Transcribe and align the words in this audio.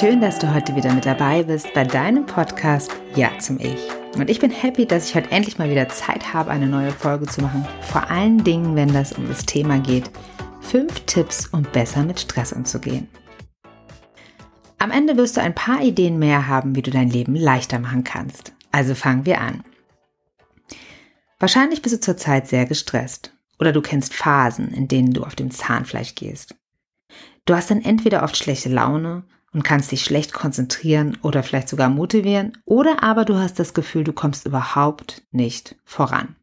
Schön, 0.00 0.22
dass 0.22 0.38
du 0.38 0.54
heute 0.54 0.74
wieder 0.74 0.94
mit 0.94 1.04
dabei 1.04 1.42
bist 1.42 1.74
bei 1.74 1.84
deinem 1.84 2.24
Podcast 2.24 2.90
Ja 3.14 3.38
zum 3.38 3.60
Ich. 3.60 3.76
Und 4.16 4.30
ich 4.30 4.38
bin 4.38 4.50
happy, 4.50 4.86
dass 4.86 5.10
ich 5.10 5.14
heute 5.14 5.30
endlich 5.30 5.58
mal 5.58 5.68
wieder 5.68 5.90
Zeit 5.90 6.32
habe, 6.32 6.50
eine 6.50 6.66
neue 6.66 6.92
Folge 6.92 7.26
zu 7.26 7.42
machen. 7.42 7.66
Vor 7.82 8.10
allen 8.10 8.42
Dingen, 8.42 8.74
wenn 8.74 8.94
das 8.94 9.12
um 9.12 9.28
das 9.28 9.44
Thema 9.44 9.78
geht. 9.78 10.10
Fünf 10.62 11.00
Tipps, 11.00 11.48
um 11.48 11.62
besser 11.62 12.04
mit 12.04 12.18
Stress 12.18 12.54
umzugehen. 12.54 13.06
Am 14.78 14.90
Ende 14.90 15.18
wirst 15.18 15.36
du 15.36 15.42
ein 15.42 15.54
paar 15.54 15.82
Ideen 15.82 16.18
mehr 16.18 16.48
haben, 16.48 16.74
wie 16.74 16.82
du 16.82 16.90
dein 16.90 17.10
Leben 17.10 17.36
leichter 17.36 17.78
machen 17.78 18.02
kannst. 18.02 18.54
Also 18.72 18.94
fangen 18.94 19.26
wir 19.26 19.42
an. 19.42 19.62
Wahrscheinlich 21.40 21.80
bist 21.80 21.94
du 21.94 22.00
zurzeit 22.00 22.46
sehr 22.46 22.66
gestresst 22.66 23.32
oder 23.58 23.72
du 23.72 23.80
kennst 23.80 24.14
Phasen, 24.14 24.68
in 24.72 24.88
denen 24.88 25.14
du 25.14 25.24
auf 25.24 25.34
dem 25.34 25.50
Zahnfleisch 25.50 26.14
gehst. 26.14 26.54
Du 27.46 27.54
hast 27.54 27.70
dann 27.70 27.82
entweder 27.82 28.22
oft 28.22 28.36
schlechte 28.36 28.68
Laune 28.68 29.24
und 29.52 29.64
kannst 29.64 29.90
dich 29.90 30.04
schlecht 30.04 30.34
konzentrieren 30.34 31.16
oder 31.22 31.42
vielleicht 31.42 31.68
sogar 31.68 31.88
motivieren, 31.88 32.52
oder 32.66 33.02
aber 33.02 33.24
du 33.24 33.36
hast 33.36 33.58
das 33.58 33.74
Gefühl, 33.74 34.04
du 34.04 34.12
kommst 34.12 34.46
überhaupt 34.46 35.22
nicht 35.32 35.76
voran. 35.84 36.36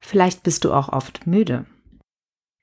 Vielleicht 0.00 0.42
bist 0.42 0.64
du 0.64 0.72
auch 0.72 0.88
oft 0.88 1.26
müde. 1.26 1.66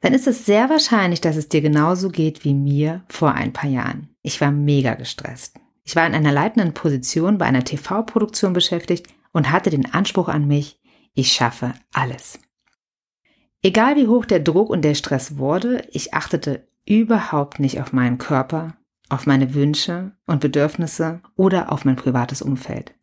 Dann 0.02 0.14
ist 0.14 0.28
es 0.28 0.46
sehr 0.46 0.70
wahrscheinlich, 0.70 1.22
dass 1.22 1.36
es 1.36 1.48
dir 1.48 1.62
genauso 1.62 2.10
geht 2.10 2.44
wie 2.44 2.54
mir 2.54 3.04
vor 3.08 3.34
ein 3.34 3.54
paar 3.54 3.70
Jahren. 3.70 4.10
Ich 4.24 4.42
war 4.42 4.52
mega 4.52 4.96
gestresst. 4.96 5.60
Ich 5.84 5.96
war 5.96 6.06
in 6.06 6.16
einer 6.16 6.32
leitenden 6.32 6.74
Position 6.74 7.38
bei 7.38 7.46
einer 7.46 7.64
TV-Produktion 7.64 8.54
beschäftigt 8.54 9.08
und 9.32 9.52
hatte 9.52 9.70
den 9.70 9.94
Anspruch 9.94 10.28
an 10.28 10.48
mich, 10.48 10.80
ich 11.16 11.32
schaffe 11.32 11.74
alles. 11.94 12.40
Egal 13.64 13.96
wie 13.96 14.08
hoch 14.08 14.26
der 14.26 14.42
Druck 14.42 14.70
und 14.70 14.84
der 14.84 14.94
Stress 14.94 15.38
wurde, 15.38 15.88
ich 15.92 16.14
achtete 16.14 16.68
überhaupt 16.86 17.60
nicht 17.60 17.82
auf 17.82 17.94
meinen 17.94 18.20
Körper, 18.20 18.76
auf 19.10 19.26
meine 19.26 19.56
Wünsche 19.56 20.12
und 20.28 20.40
Bedürfnisse 20.40 21.22
oder 21.36 21.72
auf 21.72 21.84
mein 21.86 21.96
privates 21.96 22.42
Umfeld. 22.42 22.94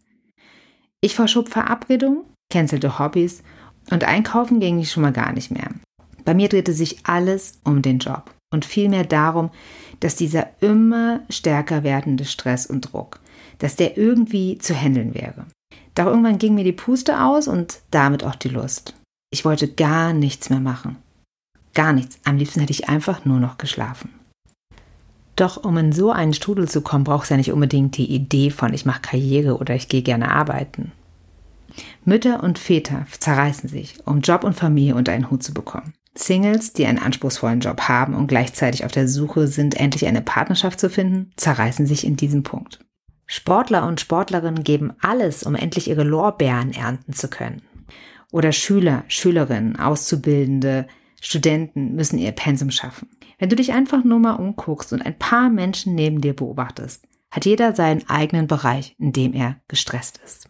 Ich 1.00 1.16
verschob 1.16 1.48
Verabredungen, 1.48 2.24
cancelte 2.50 3.00
Hobbys 3.00 3.42
und 3.90 4.04
einkaufen 4.04 4.60
ging 4.60 4.78
ich 4.78 4.92
schon 4.92 5.02
mal 5.02 5.12
gar 5.12 5.32
nicht 5.32 5.50
mehr. 5.50 5.70
Bei 6.24 6.34
mir 6.34 6.48
drehte 6.48 6.72
sich 6.72 7.04
alles 7.04 7.60
um 7.64 7.82
den 7.82 7.98
Job 7.98 8.32
und 8.52 8.64
vielmehr 8.64 9.04
darum, 9.04 9.50
dass 9.98 10.14
dieser 10.14 10.50
immer 10.62 11.22
stärker 11.28 11.82
werdende 11.82 12.24
Stress 12.24 12.66
und 12.66 12.92
Druck, 12.92 13.18
dass 13.58 13.74
der 13.74 13.96
irgendwie 13.96 14.58
zu 14.58 14.74
handeln 14.74 15.14
wäre. 15.14 15.46
Doch 15.94 16.06
irgendwann 16.06 16.38
ging 16.38 16.54
mir 16.54 16.64
die 16.64 16.72
Puste 16.72 17.22
aus 17.22 17.48
und 17.48 17.80
damit 17.90 18.24
auch 18.24 18.34
die 18.34 18.48
Lust. 18.48 18.94
Ich 19.30 19.44
wollte 19.44 19.68
gar 19.68 20.12
nichts 20.12 20.50
mehr 20.50 20.60
machen. 20.60 20.96
Gar 21.74 21.92
nichts. 21.92 22.18
Am 22.24 22.36
liebsten 22.36 22.60
hätte 22.60 22.72
ich 22.72 22.88
einfach 22.88 23.24
nur 23.24 23.40
noch 23.40 23.58
geschlafen. 23.58 24.10
Doch 25.36 25.64
um 25.64 25.76
in 25.78 25.92
so 25.92 26.10
einen 26.10 26.34
Strudel 26.34 26.68
zu 26.68 26.82
kommen, 26.82 27.04
braucht 27.04 27.24
es 27.24 27.30
ja 27.30 27.36
nicht 27.36 27.52
unbedingt 27.52 27.96
die 27.96 28.10
Idee 28.10 28.50
von 28.50 28.74
ich 28.74 28.84
mache 28.84 29.00
Karriere 29.00 29.56
oder 29.56 29.74
ich 29.74 29.88
gehe 29.88 30.02
gerne 30.02 30.30
arbeiten. 30.30 30.92
Mütter 32.04 32.42
und 32.42 32.58
Väter 32.58 33.06
zerreißen 33.18 33.68
sich, 33.68 33.96
um 34.04 34.20
Job 34.20 34.44
und 34.44 34.54
Familie 34.54 34.94
unter 34.94 35.12
einen 35.12 35.30
Hut 35.30 35.42
zu 35.42 35.54
bekommen. 35.54 35.94
Singles, 36.14 36.74
die 36.74 36.84
einen 36.84 36.98
anspruchsvollen 36.98 37.60
Job 37.60 37.82
haben 37.88 38.14
und 38.14 38.26
gleichzeitig 38.26 38.84
auf 38.84 38.92
der 38.92 39.08
Suche 39.08 39.46
sind, 39.46 39.80
endlich 39.80 40.06
eine 40.06 40.20
Partnerschaft 40.20 40.78
zu 40.78 40.90
finden, 40.90 41.32
zerreißen 41.36 41.86
sich 41.86 42.06
in 42.06 42.16
diesem 42.16 42.42
Punkt. 42.42 42.80
Sportler 43.26 43.86
und 43.86 44.00
Sportlerinnen 44.00 44.64
geben 44.64 44.92
alles, 45.00 45.42
um 45.42 45.54
endlich 45.54 45.88
ihre 45.88 46.04
Lorbeeren 46.04 46.72
ernten 46.72 47.12
zu 47.12 47.28
können. 47.28 47.62
Oder 48.30 48.52
Schüler, 48.52 49.04
Schülerinnen, 49.08 49.78
Auszubildende, 49.78 50.86
Studenten 51.20 51.94
müssen 51.94 52.18
ihr 52.18 52.32
Pensum 52.32 52.70
schaffen. 52.70 53.08
Wenn 53.38 53.48
du 53.48 53.56
dich 53.56 53.72
einfach 53.72 54.04
nur 54.04 54.18
mal 54.18 54.34
umguckst 54.34 54.92
und 54.92 55.02
ein 55.02 55.18
paar 55.18 55.50
Menschen 55.50 55.94
neben 55.94 56.20
dir 56.20 56.34
beobachtest, 56.34 57.06
hat 57.30 57.46
jeder 57.46 57.74
seinen 57.74 58.08
eigenen 58.08 58.46
Bereich, 58.46 58.94
in 58.98 59.12
dem 59.12 59.32
er 59.32 59.60
gestresst 59.68 60.20
ist. 60.24 60.48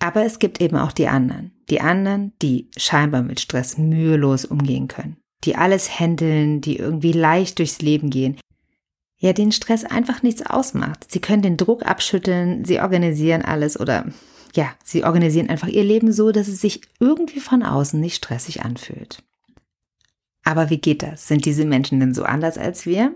Aber 0.00 0.24
es 0.24 0.38
gibt 0.38 0.60
eben 0.60 0.76
auch 0.76 0.92
die 0.92 1.08
anderen. 1.08 1.52
Die 1.70 1.80
anderen, 1.80 2.32
die 2.40 2.70
scheinbar 2.76 3.22
mit 3.22 3.40
Stress 3.40 3.78
mühelos 3.78 4.44
umgehen 4.44 4.88
können. 4.88 5.16
Die 5.44 5.56
alles 5.56 6.00
handeln, 6.00 6.60
die 6.60 6.76
irgendwie 6.76 7.12
leicht 7.12 7.58
durchs 7.58 7.80
Leben 7.80 8.10
gehen. 8.10 8.38
Ja, 9.18 9.32
den 9.32 9.50
Stress 9.52 9.84
einfach 9.84 10.22
nichts 10.22 10.46
ausmacht. 10.46 11.10
Sie 11.10 11.20
können 11.20 11.42
den 11.42 11.56
Druck 11.56 11.84
abschütteln, 11.84 12.64
sie 12.64 12.80
organisieren 12.80 13.42
alles 13.42 13.78
oder 13.78 14.06
ja, 14.54 14.72
sie 14.84 15.04
organisieren 15.04 15.50
einfach 15.50 15.68
ihr 15.68 15.84
Leben 15.84 16.12
so, 16.12 16.30
dass 16.30 16.48
es 16.48 16.60
sich 16.60 16.82
irgendwie 17.00 17.40
von 17.40 17.62
außen 17.62 18.00
nicht 18.00 18.16
stressig 18.16 18.64
anfühlt. 18.64 19.22
Aber 20.44 20.70
wie 20.70 20.78
geht 20.78 21.02
das? 21.02 21.28
Sind 21.28 21.44
diese 21.44 21.64
Menschen 21.64 22.00
denn 22.00 22.14
so 22.14 22.22
anders 22.22 22.56
als 22.56 22.86
wir? 22.86 23.14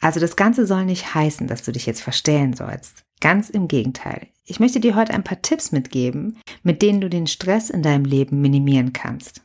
Also 0.00 0.20
das 0.20 0.36
Ganze 0.36 0.66
soll 0.66 0.84
nicht 0.84 1.14
heißen, 1.14 1.46
dass 1.46 1.62
du 1.62 1.72
dich 1.72 1.86
jetzt 1.86 2.02
verstellen 2.02 2.54
sollst. 2.54 3.04
Ganz 3.20 3.50
im 3.50 3.66
Gegenteil. 3.66 4.28
Ich 4.44 4.60
möchte 4.60 4.80
dir 4.80 4.94
heute 4.94 5.12
ein 5.12 5.24
paar 5.24 5.42
Tipps 5.42 5.72
mitgeben, 5.72 6.38
mit 6.62 6.80
denen 6.82 7.00
du 7.00 7.10
den 7.10 7.26
Stress 7.26 7.70
in 7.70 7.82
deinem 7.82 8.04
Leben 8.04 8.40
minimieren 8.40 8.92
kannst. 8.92 9.42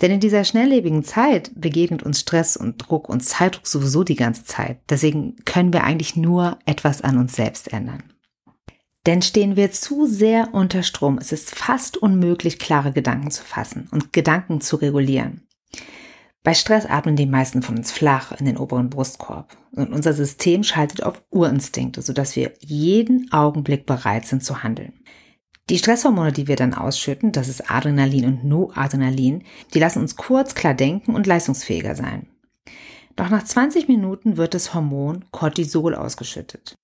Denn 0.00 0.10
in 0.10 0.20
dieser 0.20 0.44
schnelllebigen 0.44 1.04
Zeit 1.04 1.50
begegnet 1.54 2.02
uns 2.02 2.20
Stress 2.20 2.56
und 2.56 2.78
Druck 2.78 3.08
und 3.08 3.20
Zeitdruck 3.20 3.66
sowieso 3.66 4.04
die 4.04 4.16
ganze 4.16 4.44
Zeit. 4.44 4.78
Deswegen 4.88 5.36
können 5.44 5.72
wir 5.72 5.84
eigentlich 5.84 6.16
nur 6.16 6.58
etwas 6.66 7.02
an 7.02 7.18
uns 7.18 7.34
selbst 7.34 7.72
ändern. 7.72 8.04
Denn 9.06 9.22
stehen 9.22 9.56
wir 9.56 9.72
zu 9.72 10.06
sehr 10.06 10.52
unter 10.52 10.82
Strom, 10.82 11.18
es 11.18 11.32
ist 11.32 11.54
fast 11.54 11.96
unmöglich, 11.96 12.58
klare 12.58 12.92
Gedanken 12.92 13.30
zu 13.30 13.42
fassen 13.42 13.88
und 13.90 14.12
Gedanken 14.12 14.60
zu 14.60 14.76
regulieren. 14.76 15.46
Bei 16.42 16.54
Stress 16.54 16.86
atmen 16.86 17.16
die 17.16 17.26
meisten 17.26 17.62
von 17.62 17.76
uns 17.76 17.90
flach 17.90 18.32
in 18.32 18.46
den 18.46 18.56
oberen 18.56 18.90
Brustkorb 18.90 19.56
und 19.72 19.92
unser 19.92 20.12
System 20.12 20.62
schaltet 20.62 21.02
auf 21.02 21.22
Urinstinkte, 21.30 22.02
sodass 22.02 22.36
wir 22.36 22.52
jeden 22.60 23.32
Augenblick 23.32 23.86
bereit 23.86 24.26
sind 24.26 24.44
zu 24.44 24.62
handeln. 24.62 24.92
Die 25.70 25.78
Stresshormone, 25.78 26.32
die 26.32 26.48
wir 26.48 26.56
dann 26.56 26.74
ausschütten, 26.74 27.32
das 27.32 27.48
ist 27.48 27.70
Adrenalin 27.70 28.24
und 28.24 28.44
Noadrenalin, 28.44 29.44
die 29.74 29.78
lassen 29.78 30.00
uns 30.00 30.16
kurz 30.16 30.54
klar 30.54 30.74
denken 30.74 31.14
und 31.14 31.26
leistungsfähiger 31.26 31.94
sein. 31.94 32.26
Doch 33.16 33.28
nach 33.28 33.44
20 33.44 33.88
Minuten 33.88 34.36
wird 34.36 34.54
das 34.54 34.74
Hormon 34.74 35.24
Cortisol 35.30 35.94
ausgeschüttet. 35.94 36.74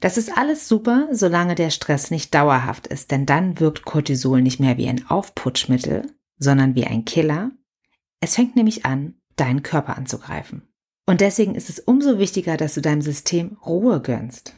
Das 0.00 0.16
ist 0.16 0.36
alles 0.36 0.66
super, 0.66 1.08
solange 1.12 1.54
der 1.54 1.70
Stress 1.70 2.10
nicht 2.10 2.34
dauerhaft 2.34 2.88
ist, 2.88 3.10
denn 3.10 3.26
dann 3.26 3.60
wirkt 3.60 3.84
Cortisol 3.84 4.42
nicht 4.42 4.58
mehr 4.58 4.78
wie 4.78 4.88
ein 4.88 5.08
Aufputschmittel, 5.08 6.10
sondern 6.38 6.74
wie 6.74 6.86
ein 6.86 7.04
Killer 7.04 7.52
es 8.22 8.36
fängt 8.36 8.54
nämlich 8.54 8.86
an, 8.86 9.16
deinen 9.34 9.64
Körper 9.64 9.98
anzugreifen. 9.98 10.62
Und 11.06 11.20
deswegen 11.20 11.56
ist 11.56 11.68
es 11.68 11.80
umso 11.80 12.20
wichtiger, 12.20 12.56
dass 12.56 12.74
du 12.74 12.80
deinem 12.80 13.02
System 13.02 13.58
Ruhe 13.66 14.00
gönnst. 14.00 14.54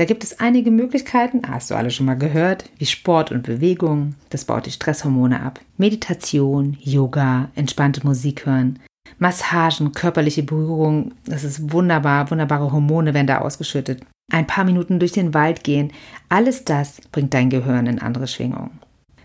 Da 0.00 0.06
gibt 0.06 0.24
es 0.24 0.40
einige 0.40 0.70
Möglichkeiten, 0.70 1.42
hast 1.46 1.70
du 1.70 1.74
alle 1.74 1.90
schon 1.90 2.06
mal 2.06 2.16
gehört, 2.16 2.64
wie 2.78 2.86
Sport 2.86 3.32
und 3.32 3.42
Bewegung, 3.42 4.14
das 4.30 4.46
baut 4.46 4.64
die 4.64 4.70
Stresshormone 4.70 5.42
ab, 5.42 5.60
Meditation, 5.76 6.78
Yoga, 6.80 7.50
entspannte 7.54 8.06
Musik 8.06 8.46
hören, 8.46 8.78
Massagen, 9.18 9.92
körperliche 9.92 10.42
Berührung, 10.42 11.12
das 11.26 11.44
ist 11.44 11.70
wunderbar, 11.70 12.30
wunderbare 12.30 12.72
Hormone 12.72 13.12
werden 13.12 13.26
da 13.26 13.42
ausgeschüttet. 13.42 14.00
Ein 14.32 14.46
paar 14.46 14.64
Minuten 14.64 15.00
durch 15.00 15.12
den 15.12 15.34
Wald 15.34 15.64
gehen, 15.64 15.92
alles 16.30 16.64
das 16.64 17.02
bringt 17.12 17.34
dein 17.34 17.50
Gehirn 17.50 17.86
in 17.86 17.98
andere 17.98 18.26
Schwingungen. 18.26 18.80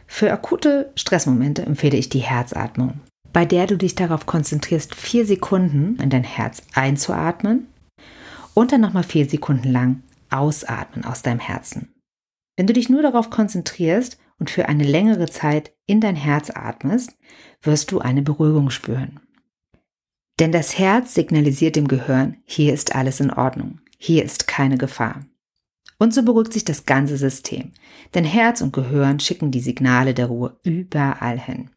Für 0.07 0.33
akute 0.33 0.91
Stressmomente 0.97 1.65
empfehle 1.65 1.95
ich 1.95 2.09
die 2.09 2.19
Herzatmung 2.19 2.99
bei 3.31 3.43
der 3.43 3.67
du 3.67 3.77
dich 3.77 3.95
darauf 3.95 4.25
konzentrierst, 4.25 4.95
vier 4.95 5.25
Sekunden 5.25 5.97
in 6.01 6.09
dein 6.09 6.23
Herz 6.23 6.61
einzuatmen 6.73 7.67
und 8.53 8.71
dann 8.71 8.79
nochmal 8.79 9.03
vier 9.03 9.29
Sekunden 9.29 9.73
lang 9.73 10.01
ausatmen 10.35 11.05
aus 11.05 11.21
deinem 11.21 11.39
Herzen. 11.39 11.95
Wenn 12.57 12.67
du 12.67 12.73
dich 12.73 12.89
nur 12.89 13.01
darauf 13.01 13.29
konzentrierst 13.29 14.17
und 14.37 14.49
für 14.49 14.67
eine 14.67 14.83
längere 14.83 15.27
Zeit 15.27 15.73
in 15.85 16.01
dein 16.01 16.15
Herz 16.15 16.49
atmest, 16.49 17.17
wirst 17.61 17.91
du 17.91 17.99
eine 17.99 18.21
Beruhigung 18.21 18.69
spüren. 18.69 19.19
Denn 20.39 20.51
das 20.51 20.77
Herz 20.77 21.13
signalisiert 21.13 21.75
dem 21.75 21.87
Gehirn, 21.87 22.37
hier 22.45 22.73
ist 22.73 22.95
alles 22.95 23.19
in 23.19 23.31
Ordnung, 23.31 23.79
hier 23.97 24.23
ist 24.23 24.47
keine 24.47 24.77
Gefahr. 24.77 25.25
Und 25.97 26.13
so 26.13 26.23
beruhigt 26.23 26.51
sich 26.51 26.65
das 26.65 26.85
ganze 26.85 27.17
System, 27.17 27.71
denn 28.13 28.25
Herz 28.25 28.59
und 28.59 28.73
Gehirn 28.73 29.19
schicken 29.21 29.51
die 29.51 29.61
Signale 29.61 30.13
der 30.13 30.25
Ruhe 30.25 30.59
überall 30.63 31.39
hin. 31.39 31.69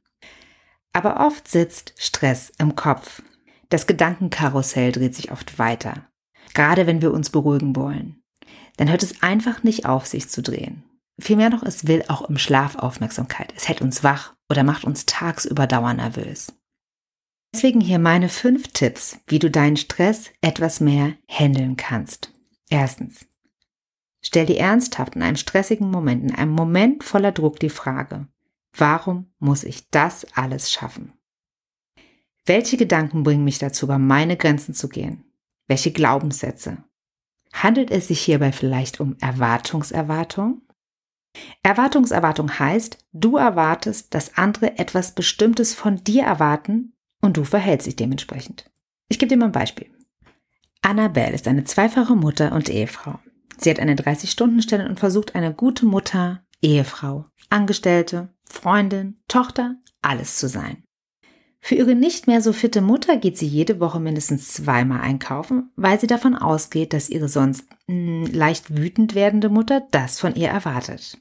Aber 0.93 1.25
oft 1.25 1.47
sitzt 1.47 1.95
Stress 1.97 2.53
im 2.59 2.75
Kopf. 2.75 3.23
Das 3.69 3.87
Gedankenkarussell 3.87 4.91
dreht 4.91 5.15
sich 5.15 5.31
oft 5.31 5.59
weiter. 5.59 6.09
Gerade 6.55 6.87
wenn 6.89 7.03
wir 7.03 7.13
uns 7.13 7.31
beruhigen 7.31 7.77
wollen. 7.77 8.23
Dann 8.79 8.89
hört 8.89 9.03
es 9.03 9.23
einfach 9.23 9.63
nicht 9.63 9.85
auf, 9.85 10.07
sich 10.07 10.31
zu 10.31 10.43
drehen. 10.43 10.85
Vielmehr 11.21 11.51
noch, 11.51 11.63
es 11.63 11.87
will 11.87 12.05
auch 12.09 12.29
im 12.31 12.39
Schlaf 12.39 12.77
Aufmerksamkeit. 12.77 13.53
Es 13.57 13.69
hält 13.69 13.83
uns 13.83 14.03
wach 14.03 14.35
oder 14.49 14.65
macht 14.65 14.85
uns 14.85 15.05
tagsüber 15.05 15.67
dauernervös. 15.67 16.55
Deswegen 17.53 17.81
hier 17.81 17.99
meine 17.99 18.31
fünf 18.31 18.69
Tipps, 18.69 19.19
wie 19.27 19.39
du 19.39 19.51
deinen 19.51 19.77
Stress 19.77 20.31
etwas 20.41 20.81
mehr 20.81 21.15
handeln 21.29 21.77
kannst. 21.77 22.33
Erstens. 22.71 23.27
Stell 24.23 24.47
dir 24.47 24.59
ernsthaft 24.59 25.17
in 25.17 25.23
einem 25.23 25.37
stressigen 25.37 25.91
Moment, 25.91 26.25
in 26.25 26.35
einem 26.35 26.53
Moment 26.53 27.05
voller 27.05 27.33
Druck 27.33 27.61
die 27.61 27.71
Frage, 27.71 28.29
Warum 28.77 29.33
muss 29.39 29.65
ich 29.65 29.91
das 29.91 30.25
alles 30.35 30.71
schaffen? 30.71 31.13
Welche 32.47 32.77
Gedanken 32.77 33.25
bringen 33.25 33.45
mich 33.45 33.59
dazu, 33.59 33.87
über 33.87 33.99
meine 33.99 34.37
Grenzen 34.37 34.73
zu 34.73 34.89
gehen? 34.89 35.25
Welche 35.67 35.93
Glaubenssätze? 35.93 36.85
Handelt 37.53 37.91
es 37.91 38.09
sich 38.09 38.21
hierbei 38.21 38.53
vielleicht 38.53 39.01
um 39.01 39.17
Erwartungserwartung? 39.21 40.63
Erwartungserwartung 41.63 42.59
heißt, 42.59 42.99
du 43.13 43.37
erwartest, 43.37 44.15
dass 44.15 44.37
andere 44.37 44.79
etwas 44.79 45.15
Bestimmtes 45.15 45.75
von 45.75 46.03
dir 46.03 46.25
erwarten 46.25 46.95
und 47.21 47.37
du 47.37 47.45
verhältst 47.45 47.87
dich 47.87 47.97
dementsprechend. 47.97 48.71
Ich 49.09 49.19
gebe 49.19 49.29
dir 49.29 49.37
mal 49.37 49.47
ein 49.47 49.53
Beispiel. 49.53 49.91
Annabelle 50.83 51.35
ist 51.35 51.49
eine 51.49 51.65
zweifache 51.65 52.15
Mutter 52.15 52.53
und 52.53 52.69
Ehefrau. 52.69 53.19
Sie 53.57 53.71
hat 53.71 53.81
eine 53.81 53.95
30-Stunden-Stelle 53.95 54.89
und 54.89 55.01
versucht 55.01 55.35
eine 55.35 55.53
gute 55.53 55.87
Mutter, 55.87 56.45
Ehefrau, 56.63 57.25
Angestellte, 57.51 58.33
Freundin, 58.45 59.21
Tochter, 59.27 59.77
alles 60.03 60.37
zu 60.37 60.49
sein. 60.49 60.85
Für 61.61 61.75
ihre 61.75 61.95
nicht 61.95 62.27
mehr 62.27 62.41
so 62.41 62.53
fitte 62.53 62.81
Mutter 62.81 63.17
geht 63.17 63.37
sie 63.37 63.47
jede 63.47 63.81
Woche 63.81 64.01
mindestens 64.01 64.53
zweimal 64.53 65.01
einkaufen, 65.01 65.71
weil 65.77 65.99
sie 66.01 66.07
davon 66.07 66.35
ausgeht, 66.35 66.93
dass 66.93 67.11
ihre 67.11 67.29
sonst 67.29 67.69
mh, 67.89 68.27
hm, 68.27 68.33
leicht 68.33 68.77
wütend 68.77 69.15
werdende 69.15 69.49
Mutter 69.49 69.87
das 69.91 70.21
von 70.21 70.35
ihr 70.35 70.49
erwartet. 70.49 71.19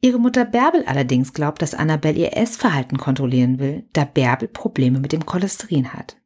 Ihre 0.00 0.18
Mutter 0.18 0.44
Bärbel 0.44 0.84
allerdings 0.86 1.32
glaubt, 1.32 1.62
dass 1.62 1.74
Annabelle 1.74 2.18
ihr 2.18 2.36
Essverhalten 2.36 2.98
kontrollieren 2.98 3.58
will, 3.58 3.84
da 3.94 4.04
Bärbel 4.04 4.48
Probleme 4.48 5.00
mit 5.00 5.12
dem 5.12 5.24
Cholesterin 5.24 5.94
hat. 5.94 6.18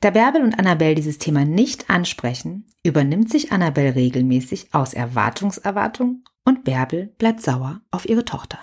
Da 0.00 0.10
Bärbel 0.10 0.42
und 0.42 0.58
Annabelle 0.58 0.94
dieses 0.94 1.18
Thema 1.18 1.44
nicht 1.44 1.90
ansprechen, 1.90 2.66
übernimmt 2.84 3.30
sich 3.30 3.52
Annabelle 3.52 3.96
regelmäßig 3.96 4.68
aus 4.72 4.94
Erwartungserwartung 4.94 6.24
und 6.44 6.64
Bärbel 6.64 7.12
bleibt 7.18 7.42
sauer 7.42 7.82
auf 7.90 8.08
ihre 8.08 8.24
Tochter. 8.24 8.60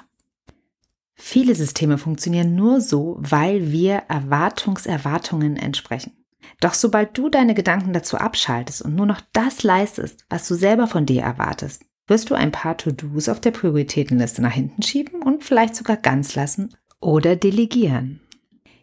Viele 1.16 1.56
Systeme 1.56 1.98
funktionieren 1.98 2.56
nur 2.56 2.82
so, 2.82 3.18
weil 3.20 3.72
wir 3.72 4.04
Erwartungserwartungen 4.10 5.58
entsprechen. 5.58 6.12
Doch 6.60 6.74
sobald 6.74 7.18
du 7.18 7.30
deine 7.30 7.54
Gedanken 7.54 7.94
dazu 7.94 8.18
abschaltest 8.18 8.82
und 8.82 8.96
nur 8.96 9.06
noch 9.06 9.22
das 9.34 9.64
leistest, 9.64 10.26
was 10.30 10.48
du 10.48 10.56
selber 10.56 10.88
von 10.88 11.06
dir 11.06 11.22
erwartest, 11.22 11.86
wirst 12.08 12.30
du 12.30 12.36
ein 12.36 12.52
paar 12.52 12.78
To-Dos 12.78 13.30
auf 13.30 13.40
der 13.40 13.52
Prioritätenliste 13.52 14.42
nach 14.42 14.52
hinten 14.52 14.84
schieben 14.84 15.22
und 15.22 15.44
vielleicht 15.44 15.76
sogar 15.76 15.98
ganz 15.98 16.36
lassen 16.36 16.76
oder 17.02 17.36
delegieren. 17.36 18.22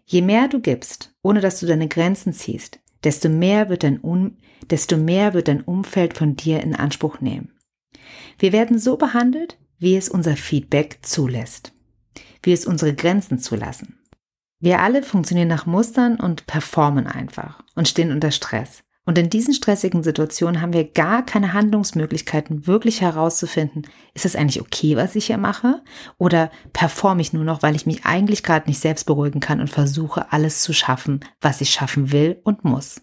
Je 0.05 0.23
mehr 0.23 0.49
du 0.49 0.61
gibst, 0.61 1.15
ohne 1.23 1.41
dass 1.41 1.61
du 1.61 1.67
deine 1.67 1.89
Grenzen 1.89 2.33
ziehst, 2.33 2.81
desto 3.05 3.29
mehr 3.29 3.69
wird 3.69 3.85
dein, 3.85 3.99
um 3.99 4.37
desto 4.71 4.97
mehr 4.97 5.35
wird 5.35 5.49
dein 5.49 5.61
Umfeld 5.61 6.17
von 6.17 6.37
dir 6.37 6.61
in 6.61 6.75
Anspruch 6.75 7.21
nehmen. 7.21 7.53
Wir 8.39 8.53
werden 8.53 8.79
so 8.79 8.97
behandelt, 8.97 9.59
wie 9.79 9.97
es 9.97 10.09
unser 10.09 10.37
Feedback 10.37 10.99
zulässt, 11.03 11.73
wie 12.43 12.53
es 12.53 12.67
unsere 12.67 12.95
Grenzen 12.95 13.39
zulassen. 13.39 13.99
Wir 14.61 14.81
alle 14.81 15.03
funktionieren 15.03 15.49
nach 15.49 15.67
Mustern 15.67 16.21
und 16.21 16.47
performen 16.47 17.07
einfach 17.07 17.63
und 17.75 17.89
stehen 17.89 18.13
unter 18.13 18.31
Stress. 18.31 18.83
Und 19.05 19.19
in 19.19 19.31
diesen 19.31 19.53
stressigen 19.53 20.05
Situationen 20.05 20.61
haben 20.61 20.73
wir 20.73 20.85
gar 20.85 21.27
keine 21.27 21.53
Handlungsmöglichkeiten, 21.53 22.69
wirklich 22.69 23.01
herauszufinden, 23.01 23.89
ist 24.15 24.25
es 24.25 24.37
eigentlich 24.37 24.61
okay, 24.61 24.97
was 24.97 25.17
ich 25.17 25.27
hier 25.27 25.39
mache? 25.39 25.83
Oder 26.19 26.53
performe 26.73 27.21
ich 27.21 27.33
nur 27.33 27.43
noch, 27.43 27.63
weil 27.63 27.75
ich 27.75 27.87
mich 27.87 28.05
eigentlich 28.07 28.45
gerade 28.45 28.69
nicht 28.69 28.79
selbst 28.79 29.05
beruhigen 29.07 29.41
kann 29.41 29.61
und 29.61 29.69
versuche, 29.69 30.31
alles 30.33 30.63
zu 30.63 30.73
schaffen, 30.73 31.21
was 31.41 31.61
ich 31.61 31.71
schaffen 31.71 32.13
will 32.13 32.41
und 32.45 32.65
muss? 32.65 33.03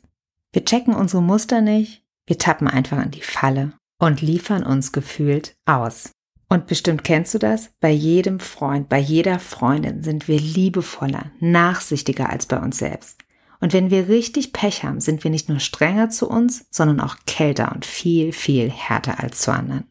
Wir 0.53 0.63
checken 0.63 0.95
unsere 0.95 1.21
Muster 1.21 1.59
nicht, 1.59 2.05
wir 2.25 2.37
tappen 2.37 2.69
einfach 2.69 2.97
an 2.97 3.11
die 3.11 3.21
Falle 3.21 3.73
und 3.99 4.21
liefern 4.21 4.63
uns 4.63 4.93
gefühlt 4.93 5.57
aus. 5.65 6.11
Und 6.49 6.65
bestimmt 6.65 7.03
kennst 7.03 7.33
du 7.35 7.37
das? 7.37 7.69
Bei 7.79 7.91
jedem 7.91 8.39
Freund, 8.39 8.89
bei 8.89 8.97
jeder 8.97 9.39
Freundin 9.39 10.03
sind 10.03 10.27
wir 10.27 10.39
liebevoller, 10.39 11.31
nachsichtiger 11.39 12.29
als 12.29 12.47
bei 12.47 12.59
uns 12.59 12.79
selbst. 12.79 13.19
Und 13.61 13.73
wenn 13.73 13.91
wir 13.91 14.07
richtig 14.07 14.51
Pech 14.51 14.83
haben, 14.83 14.99
sind 14.99 15.23
wir 15.23 15.29
nicht 15.29 15.47
nur 15.47 15.59
strenger 15.59 16.09
zu 16.09 16.27
uns, 16.27 16.65
sondern 16.71 17.01
auch 17.01 17.17
kälter 17.27 17.71
und 17.73 17.85
viel, 17.85 18.31
viel 18.31 18.71
härter 18.71 19.19
als 19.19 19.41
zu 19.41 19.51
anderen. 19.51 19.85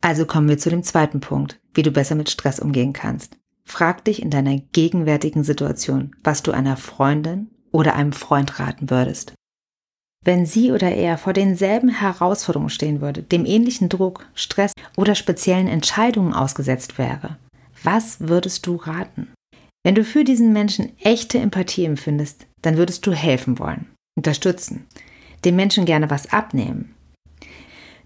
Also 0.00 0.24
kommen 0.24 0.48
wir 0.48 0.58
zu 0.58 0.70
dem 0.70 0.82
zweiten 0.82 1.20
Punkt, 1.20 1.60
wie 1.74 1.82
du 1.82 1.90
besser 1.90 2.14
mit 2.14 2.30
Stress 2.30 2.58
umgehen 2.58 2.92
kannst. 2.92 3.36
Frag 3.64 4.04
dich 4.04 4.22
in 4.22 4.30
deiner 4.30 4.58
gegenwärtigen 4.58 5.44
Situation, 5.44 6.14
was 6.22 6.42
du 6.42 6.52
einer 6.52 6.76
Freundin 6.76 7.50
oder 7.70 7.94
einem 7.94 8.12
Freund 8.12 8.60
raten 8.60 8.90
würdest. 8.90 9.34
Wenn 10.24 10.46
sie 10.46 10.72
oder 10.72 10.90
er 10.90 11.18
vor 11.18 11.34
denselben 11.34 11.90
Herausforderungen 11.90 12.70
stehen 12.70 13.02
würde, 13.02 13.22
dem 13.22 13.44
ähnlichen 13.44 13.90
Druck, 13.90 14.26
Stress 14.34 14.72
oder 14.96 15.14
speziellen 15.14 15.68
Entscheidungen 15.68 16.32
ausgesetzt 16.32 16.96
wäre, 16.96 17.36
was 17.82 18.20
würdest 18.20 18.66
du 18.66 18.76
raten? 18.76 19.28
Wenn 19.84 19.94
du 19.94 20.02
für 20.02 20.24
diesen 20.24 20.54
Menschen 20.54 20.98
echte 20.98 21.38
Empathie 21.38 21.84
empfindest, 21.84 22.46
dann 22.62 22.78
würdest 22.78 23.06
du 23.06 23.12
helfen 23.12 23.58
wollen, 23.58 23.86
unterstützen, 24.16 24.86
dem 25.44 25.56
Menschen 25.56 25.84
gerne 25.84 26.08
was 26.08 26.32
abnehmen. 26.32 26.94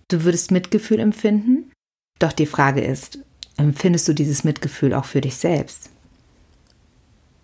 Du 0.09 0.25
würdest 0.25 0.51
Mitgefühl 0.51 0.99
empfinden, 0.99 1.71
doch 2.19 2.33
die 2.33 2.47
Frage 2.47 2.81
ist, 2.81 3.21
empfindest 3.57 4.09
du 4.09 4.13
dieses 4.13 4.43
Mitgefühl 4.43 4.93
auch 4.93 5.05
für 5.05 5.21
dich 5.21 5.37
selbst? 5.37 5.91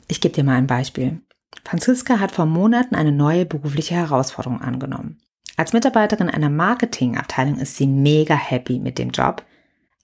Ich 0.08 0.20
gebe 0.20 0.34
dir 0.34 0.42
mal 0.42 0.56
ein 0.56 0.66
Beispiel. 0.66 1.20
Franziska 1.64 2.20
hat 2.20 2.32
vor 2.32 2.46
Monaten 2.46 2.94
eine 2.94 3.12
neue 3.12 3.46
berufliche 3.46 3.94
Herausforderung 3.94 4.60
angenommen. 4.60 5.20
Als 5.56 5.72
Mitarbeiterin 5.72 6.28
einer 6.28 6.50
Marketingabteilung 6.50 7.58
ist 7.58 7.76
sie 7.76 7.86
mega 7.86 8.34
happy 8.34 8.78
mit 8.80 8.98
dem 8.98 9.10
Job, 9.10 9.44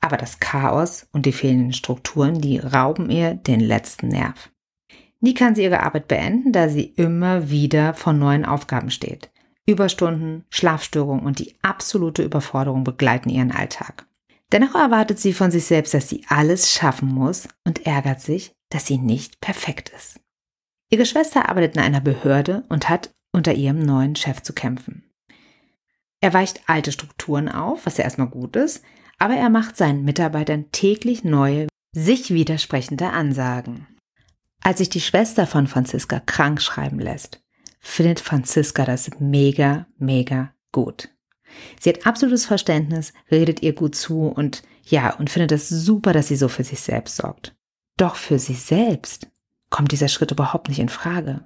aber 0.00 0.16
das 0.16 0.40
Chaos 0.40 1.06
und 1.12 1.26
die 1.26 1.32
fehlenden 1.32 1.72
Strukturen, 1.72 2.40
die 2.40 2.58
rauben 2.58 3.10
ihr 3.10 3.34
den 3.34 3.60
letzten 3.60 4.08
Nerv. 4.08 4.50
Nie 5.20 5.34
kann 5.34 5.54
sie 5.54 5.64
ihre 5.64 5.82
Arbeit 5.82 6.08
beenden, 6.08 6.52
da 6.52 6.68
sie 6.68 6.84
immer 6.84 7.50
wieder 7.50 7.94
vor 7.94 8.12
neuen 8.12 8.46
Aufgaben 8.46 8.90
steht. 8.90 9.30
Überstunden, 9.66 10.44
Schlafstörungen 10.48 11.24
und 11.24 11.38
die 11.38 11.54
absolute 11.62 12.22
Überforderung 12.22 12.84
begleiten 12.84 13.28
ihren 13.28 13.52
Alltag. 13.52 14.06
Dennoch 14.52 14.74
erwartet 14.74 15.20
sie 15.20 15.32
von 15.32 15.50
sich 15.50 15.66
selbst, 15.66 15.94
dass 15.94 16.08
sie 16.08 16.24
alles 16.28 16.72
schaffen 16.72 17.08
muss 17.08 17.48
und 17.64 17.86
ärgert 17.86 18.20
sich, 18.20 18.52
dass 18.70 18.86
sie 18.86 18.98
nicht 18.98 19.40
perfekt 19.40 19.90
ist. 19.90 20.20
Ihre 20.90 21.06
Schwester 21.06 21.48
arbeitet 21.48 21.76
in 21.76 21.82
einer 21.82 22.00
Behörde 22.00 22.64
und 22.68 22.88
hat 22.88 23.10
unter 23.32 23.54
ihrem 23.54 23.78
neuen 23.78 24.16
Chef 24.16 24.42
zu 24.42 24.52
kämpfen. 24.52 25.04
Er 26.20 26.34
weicht 26.34 26.62
alte 26.66 26.92
Strukturen 26.92 27.48
auf, 27.48 27.86
was 27.86 27.96
ja 27.96 28.04
erstmal 28.04 28.28
gut 28.28 28.56
ist, 28.56 28.82
aber 29.18 29.34
er 29.34 29.50
macht 29.50 29.76
seinen 29.76 30.04
Mitarbeitern 30.04 30.70
täglich 30.72 31.24
neue, 31.24 31.68
sich 31.94 32.34
widersprechende 32.34 33.10
Ansagen. 33.10 33.86
Als 34.62 34.78
sich 34.78 34.90
die 34.90 35.00
Schwester 35.00 35.46
von 35.46 35.66
Franziska 35.66 36.20
krank 36.20 36.60
schreiben 36.60 36.98
lässt, 36.98 37.42
findet 37.80 38.20
Franziska 38.20 38.84
das 38.84 39.10
mega, 39.18 39.86
mega 39.96 40.52
gut. 40.72 41.08
Sie 41.80 41.88
hat 41.88 42.06
absolutes 42.06 42.46
Verständnis, 42.46 43.12
redet 43.30 43.62
ihr 43.62 43.74
gut 43.74 43.94
zu 43.94 44.26
und 44.26 44.62
ja, 44.84 45.14
und 45.14 45.30
findet 45.30 45.52
es 45.52 45.68
super, 45.68 46.12
dass 46.12 46.28
sie 46.28 46.36
so 46.36 46.48
für 46.48 46.64
sich 46.64 46.80
selbst 46.80 47.16
sorgt. 47.16 47.54
Doch 47.96 48.16
für 48.16 48.38
sie 48.38 48.54
selbst 48.54 49.29
kommt 49.70 49.92
dieser 49.92 50.08
Schritt 50.08 50.32
überhaupt 50.32 50.68
nicht 50.68 50.80
in 50.80 50.88
Frage. 50.88 51.44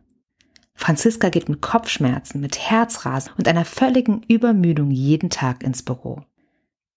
Franziska 0.75 1.29
geht 1.29 1.49
mit 1.49 1.63
Kopfschmerzen, 1.63 2.41
mit 2.41 2.59
Herzrasen 2.59 3.33
und 3.39 3.47
einer 3.47 3.65
völligen 3.65 4.23
Übermüdung 4.25 4.91
jeden 4.91 5.31
Tag 5.31 5.63
ins 5.63 5.83
Büro. 5.83 6.25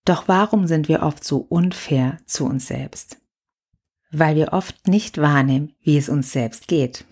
Doch 0.04 0.28
warum 0.28 0.68
sind 0.68 0.88
wir 0.88 1.04
oft 1.04 1.24
so 1.24 1.46
unfair 1.50 2.18
zu 2.26 2.46
uns 2.46 2.68
selbst? 2.68 3.18
Weil 4.10 4.36
wir 4.36 4.54
oft 4.54 4.88
nicht 4.88 5.20
wahrnehmen, 5.20 5.74
wie 5.82 5.98
es 5.98 6.10
uns 6.10 6.32
selbst 6.32 6.68
geht. 6.68 7.06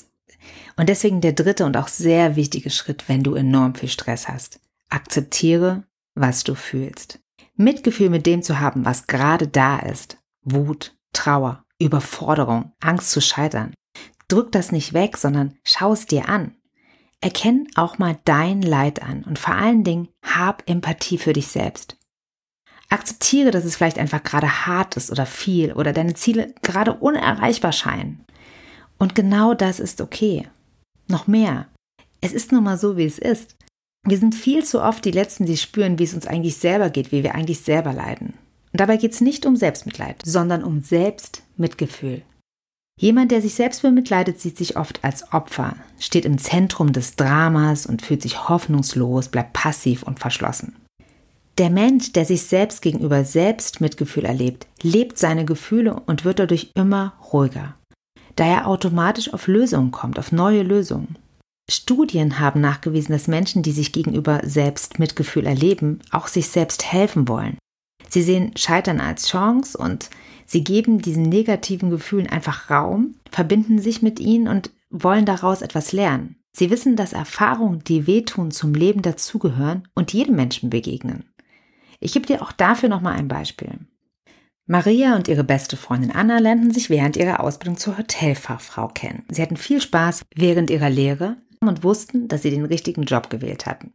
Und 0.77 0.89
deswegen 0.89 1.21
der 1.21 1.33
dritte 1.33 1.65
und 1.65 1.75
auch 1.77 1.87
sehr 1.87 2.35
wichtige 2.35 2.69
Schritt, 2.69 3.09
wenn 3.09 3.21
du 3.21 3.35
enorm 3.35 3.75
viel 3.75 3.89
Stress 3.89 4.27
hast. 4.27 4.59
Akzeptiere, 4.89 5.83
was 6.13 6.43
du 6.43 6.55
fühlst. 6.55 7.19
Mitgefühl 7.55 8.09
mit 8.09 8.25
dem 8.25 8.41
zu 8.43 8.59
haben, 8.59 8.85
was 8.85 9.07
gerade 9.07 9.47
da 9.47 9.79
ist. 9.79 10.17
Wut, 10.41 10.95
Trauer, 11.13 11.65
Überforderung, 11.79 12.71
Angst 12.79 13.11
zu 13.11 13.21
scheitern. 13.21 13.73
Drück 14.27 14.51
das 14.51 14.71
nicht 14.71 14.93
weg, 14.93 15.17
sondern 15.17 15.55
schau 15.63 15.93
es 15.93 16.05
dir 16.05 16.29
an. 16.29 16.55
Erkenn 17.21 17.67
auch 17.75 17.97
mal 17.97 18.17
dein 18.25 18.61
Leid 18.61 19.01
an 19.01 19.23
und 19.23 19.39
vor 19.39 19.55
allen 19.55 19.83
Dingen 19.83 20.09
hab 20.21 20.67
Empathie 20.69 21.17
für 21.17 21.33
dich 21.33 21.47
selbst. 21.47 21.97
Akzeptiere, 22.89 23.51
dass 23.51 23.65
es 23.65 23.75
vielleicht 23.75 23.97
einfach 23.97 24.23
gerade 24.23 24.65
hart 24.67 24.95
ist 24.95 25.11
oder 25.11 25.25
viel 25.25 25.73
oder 25.73 25.91
deine 25.91 26.13
Ziele 26.13 26.53
gerade 26.61 26.93
unerreichbar 26.93 27.71
scheinen. 27.71 28.23
Und 28.97 29.15
genau 29.15 29.53
das 29.53 29.79
ist 29.79 30.01
okay. 30.01 30.47
Noch 31.07 31.27
mehr. 31.27 31.67
Es 32.21 32.31
ist 32.33 32.51
nun 32.51 32.63
mal 32.63 32.77
so, 32.77 32.97
wie 32.97 33.05
es 33.05 33.19
ist. 33.19 33.55
Wir 34.03 34.17
sind 34.17 34.35
viel 34.35 34.63
zu 34.63 34.81
oft 34.81 35.03
die 35.03 35.11
Letzten, 35.11 35.45
die 35.45 35.57
spüren, 35.57 35.97
wie 35.97 36.03
es 36.03 36.13
uns 36.13 36.27
eigentlich 36.27 36.57
selber 36.57 36.89
geht, 36.89 37.11
wie 37.11 37.23
wir 37.23 37.33
eigentlich 37.33 37.61
selber 37.61 37.91
leiden. 37.91 38.35
Und 38.71 38.81
dabei 38.81 38.97
geht 38.97 39.13
es 39.13 39.21
nicht 39.21 39.45
um 39.45 39.55
Selbstmitleid, 39.55 40.21
sondern 40.23 40.63
um 40.63 40.81
Selbstmitgefühl. 40.81 42.21
Jemand, 42.97 43.31
der 43.31 43.41
sich 43.41 43.55
selbst 43.55 43.81
bemitleidet, 43.81 44.39
sieht 44.39 44.57
sich 44.57 44.77
oft 44.77 45.03
als 45.03 45.33
Opfer, 45.33 45.75
steht 45.99 46.23
im 46.23 46.37
Zentrum 46.37 46.93
des 46.93 47.15
Dramas 47.15 47.85
und 47.85 48.01
fühlt 48.01 48.21
sich 48.21 48.47
hoffnungslos, 48.47 49.27
bleibt 49.27 49.51
passiv 49.53 50.03
und 50.03 50.19
verschlossen. 50.19 50.75
Der 51.57 51.69
Mensch, 51.69 52.13
der 52.13 52.25
sich 52.25 52.43
selbst 52.43 52.81
gegenüber 52.81 53.23
selbst 53.23 53.81
Mitgefühl 53.81 54.25
erlebt, 54.25 54.67
lebt 54.81 55.17
seine 55.17 55.45
Gefühle 55.45 56.01
und 56.05 56.25
wird 56.25 56.39
dadurch 56.39 56.71
immer 56.75 57.13
ruhiger, 57.33 57.75
da 58.35 58.45
er 58.45 58.67
automatisch 58.67 59.33
auf 59.33 59.47
Lösungen 59.47 59.91
kommt, 59.91 60.17
auf 60.17 60.31
neue 60.31 60.63
Lösungen. 60.63 61.17
Studien 61.69 62.39
haben 62.39 62.61
nachgewiesen, 62.61 63.11
dass 63.11 63.27
Menschen, 63.27 63.63
die 63.63 63.71
sich 63.71 63.91
gegenüber 63.91 64.41
selbst 64.43 64.99
Mitgefühl 64.99 65.45
erleben, 65.45 65.99
auch 66.11 66.27
sich 66.27 66.49
selbst 66.49 66.91
helfen 66.91 67.27
wollen. 67.27 67.57
Sie 68.09 68.21
sehen 68.21 68.51
Scheitern 68.55 69.01
als 69.01 69.27
Chance 69.27 69.77
und 69.77 70.09
sie 70.45 70.63
geben 70.63 71.01
diesen 71.01 71.23
negativen 71.23 71.89
Gefühlen 71.89 72.27
einfach 72.27 72.69
Raum, 72.69 73.15
verbinden 73.31 73.79
sich 73.79 74.01
mit 74.01 74.19
ihnen 74.19 74.47
und 74.47 74.71
wollen 74.89 75.25
daraus 75.25 75.61
etwas 75.61 75.91
lernen. 75.91 76.37
Sie 76.51 76.69
wissen, 76.69 76.95
dass 76.95 77.13
Erfahrungen, 77.13 77.83
die 77.83 78.07
wehtun, 78.07 78.51
zum 78.51 78.73
Leben 78.73 79.01
dazugehören 79.01 79.87
und 79.93 80.13
jedem 80.13 80.35
Menschen 80.35 80.69
begegnen. 80.69 81.25
Ich 81.99 82.13
gebe 82.13 82.25
dir 82.25 82.41
auch 82.41 82.51
dafür 82.51 82.87
nochmal 82.87 83.17
ein 83.17 83.27
Beispiel. 83.27 83.79
Maria 84.67 85.15
und 85.15 85.27
ihre 85.27 85.43
beste 85.43 85.77
Freundin 85.77 86.11
Anna 86.11 86.39
lernten 86.39 86.71
sich 86.71 86.89
während 86.89 87.17
ihrer 87.17 87.41
Ausbildung 87.41 87.77
zur 87.77 87.97
Hotelfachfrau 87.97 88.87
kennen. 88.87 89.23
Sie 89.29 89.41
hatten 89.41 89.57
viel 89.57 89.79
Spaß 89.79 90.23
während 90.33 90.69
ihrer 90.69 90.89
Lehre 90.89 91.37
und 91.59 91.83
wussten, 91.83 92.27
dass 92.27 92.41
sie 92.41 92.49
den 92.49 92.65
richtigen 92.65 93.03
Job 93.03 93.29
gewählt 93.29 93.65
hatten. 93.65 93.93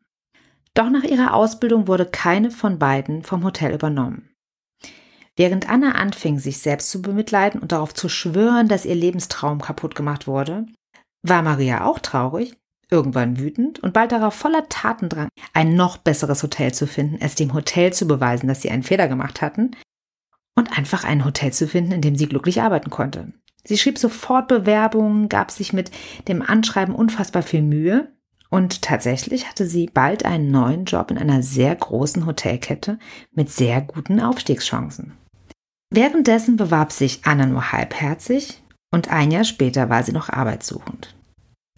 Doch 0.75 0.88
nach 0.88 1.02
ihrer 1.02 1.35
Ausbildung 1.35 1.88
wurde 1.88 2.07
keine 2.07 2.50
von 2.50 2.78
beiden 2.78 3.25
vom 3.25 3.42
Hotel 3.42 3.75
übernommen. 3.75 4.29
Während 5.40 5.70
Anna 5.70 5.92
anfing, 5.92 6.38
sich 6.38 6.59
selbst 6.59 6.90
zu 6.90 7.00
bemitleiden 7.00 7.62
und 7.62 7.73
darauf 7.73 7.94
zu 7.94 8.11
schwören, 8.11 8.68
dass 8.68 8.85
ihr 8.85 8.94
Lebenstraum 8.94 9.62
kaputt 9.62 9.94
gemacht 9.94 10.26
wurde, 10.26 10.66
war 11.23 11.40
Maria 11.40 11.87
auch 11.87 11.99
traurig, 11.99 12.59
irgendwann 12.90 13.38
wütend 13.38 13.78
und 13.78 13.94
bald 13.94 14.12
darauf 14.12 14.35
voller 14.35 14.68
Tatendrang, 14.68 15.28
ein 15.54 15.76
noch 15.76 15.97
besseres 15.97 16.42
Hotel 16.42 16.75
zu 16.75 16.87
finden, 16.87 17.16
es 17.23 17.37
dem 17.37 17.54
Hotel 17.54 17.90
zu 17.90 18.06
beweisen, 18.06 18.49
dass 18.49 18.61
sie 18.61 18.70
einen 18.70 18.82
Fehler 18.82 19.09
gemacht 19.09 19.40
hatten 19.40 19.70
und 20.59 20.76
einfach 20.76 21.04
ein 21.04 21.25
Hotel 21.25 21.54
zu 21.54 21.66
finden, 21.66 21.92
in 21.92 22.02
dem 22.02 22.16
sie 22.16 22.28
glücklich 22.28 22.61
arbeiten 22.61 22.90
konnte. 22.90 23.32
Sie 23.64 23.78
schrieb 23.78 23.97
sofort 23.97 24.47
Bewerbungen, 24.47 25.30
gab 25.30 25.50
sich 25.52 25.73
mit 25.73 25.90
dem 26.28 26.42
Anschreiben 26.42 26.94
unfassbar 26.94 27.42
viel 27.42 27.62
Mühe 27.62 28.12
und 28.50 28.82
tatsächlich 28.82 29.49
hatte 29.49 29.64
sie 29.64 29.87
bald 29.87 30.26
einen 30.26 30.50
neuen 30.50 30.85
Job 30.85 31.11
in 31.11 31.16
einer 31.16 31.42
sehr 31.42 31.75
großen 31.75 32.26
Hotelkette 32.26 32.99
mit 33.32 33.49
sehr 33.49 33.80
guten 33.80 34.20
Aufstiegschancen. 34.20 35.14
Währenddessen 35.92 36.56
bewarb 36.56 36.92
sich 36.92 37.20
Anna 37.25 37.47
nur 37.47 37.73
halbherzig 37.73 38.62
und 38.92 39.11
ein 39.11 39.32
Jahr 39.32 39.44
später 39.44 39.88
war 39.90 40.04
sie 40.04 40.12
noch 40.12 40.28
arbeitssuchend. 40.28 41.14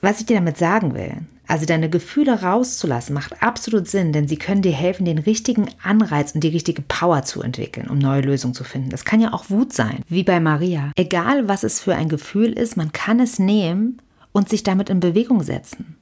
Was 0.02 0.20
ich 0.20 0.26
dir 0.26 0.36
damit 0.36 0.58
sagen 0.58 0.94
will, 0.94 1.22
also 1.46 1.64
deine 1.64 1.88
Gefühle 1.88 2.42
rauszulassen, 2.42 3.14
macht 3.14 3.42
absolut 3.42 3.88
Sinn, 3.88 4.12
denn 4.12 4.28
sie 4.28 4.36
können 4.36 4.62
dir 4.62 4.72
helfen, 4.72 5.04
den 5.04 5.18
richtigen 5.18 5.68
Anreiz 5.82 6.32
und 6.32 6.44
die 6.44 6.48
richtige 6.48 6.82
Power 6.82 7.22
zu 7.22 7.42
entwickeln, 7.42 7.88
um 7.88 7.98
neue 7.98 8.20
Lösungen 8.20 8.54
zu 8.54 8.64
finden. 8.64 8.90
Das 8.90 9.04
kann 9.04 9.20
ja 9.20 9.32
auch 9.32 9.48
Wut 9.48 9.72
sein, 9.72 10.02
wie 10.08 10.24
bei 10.24 10.40
Maria. 10.40 10.92
Egal, 10.96 11.48
was 11.48 11.62
es 11.62 11.80
für 11.80 11.94
ein 11.94 12.08
Gefühl 12.08 12.52
ist, 12.52 12.76
man 12.76 12.92
kann 12.92 13.20
es 13.20 13.38
nehmen 13.38 13.98
und 14.32 14.48
sich 14.48 14.62
damit 14.62 14.90
in 14.90 15.00
Bewegung 15.00 15.42
setzen. 15.42 15.96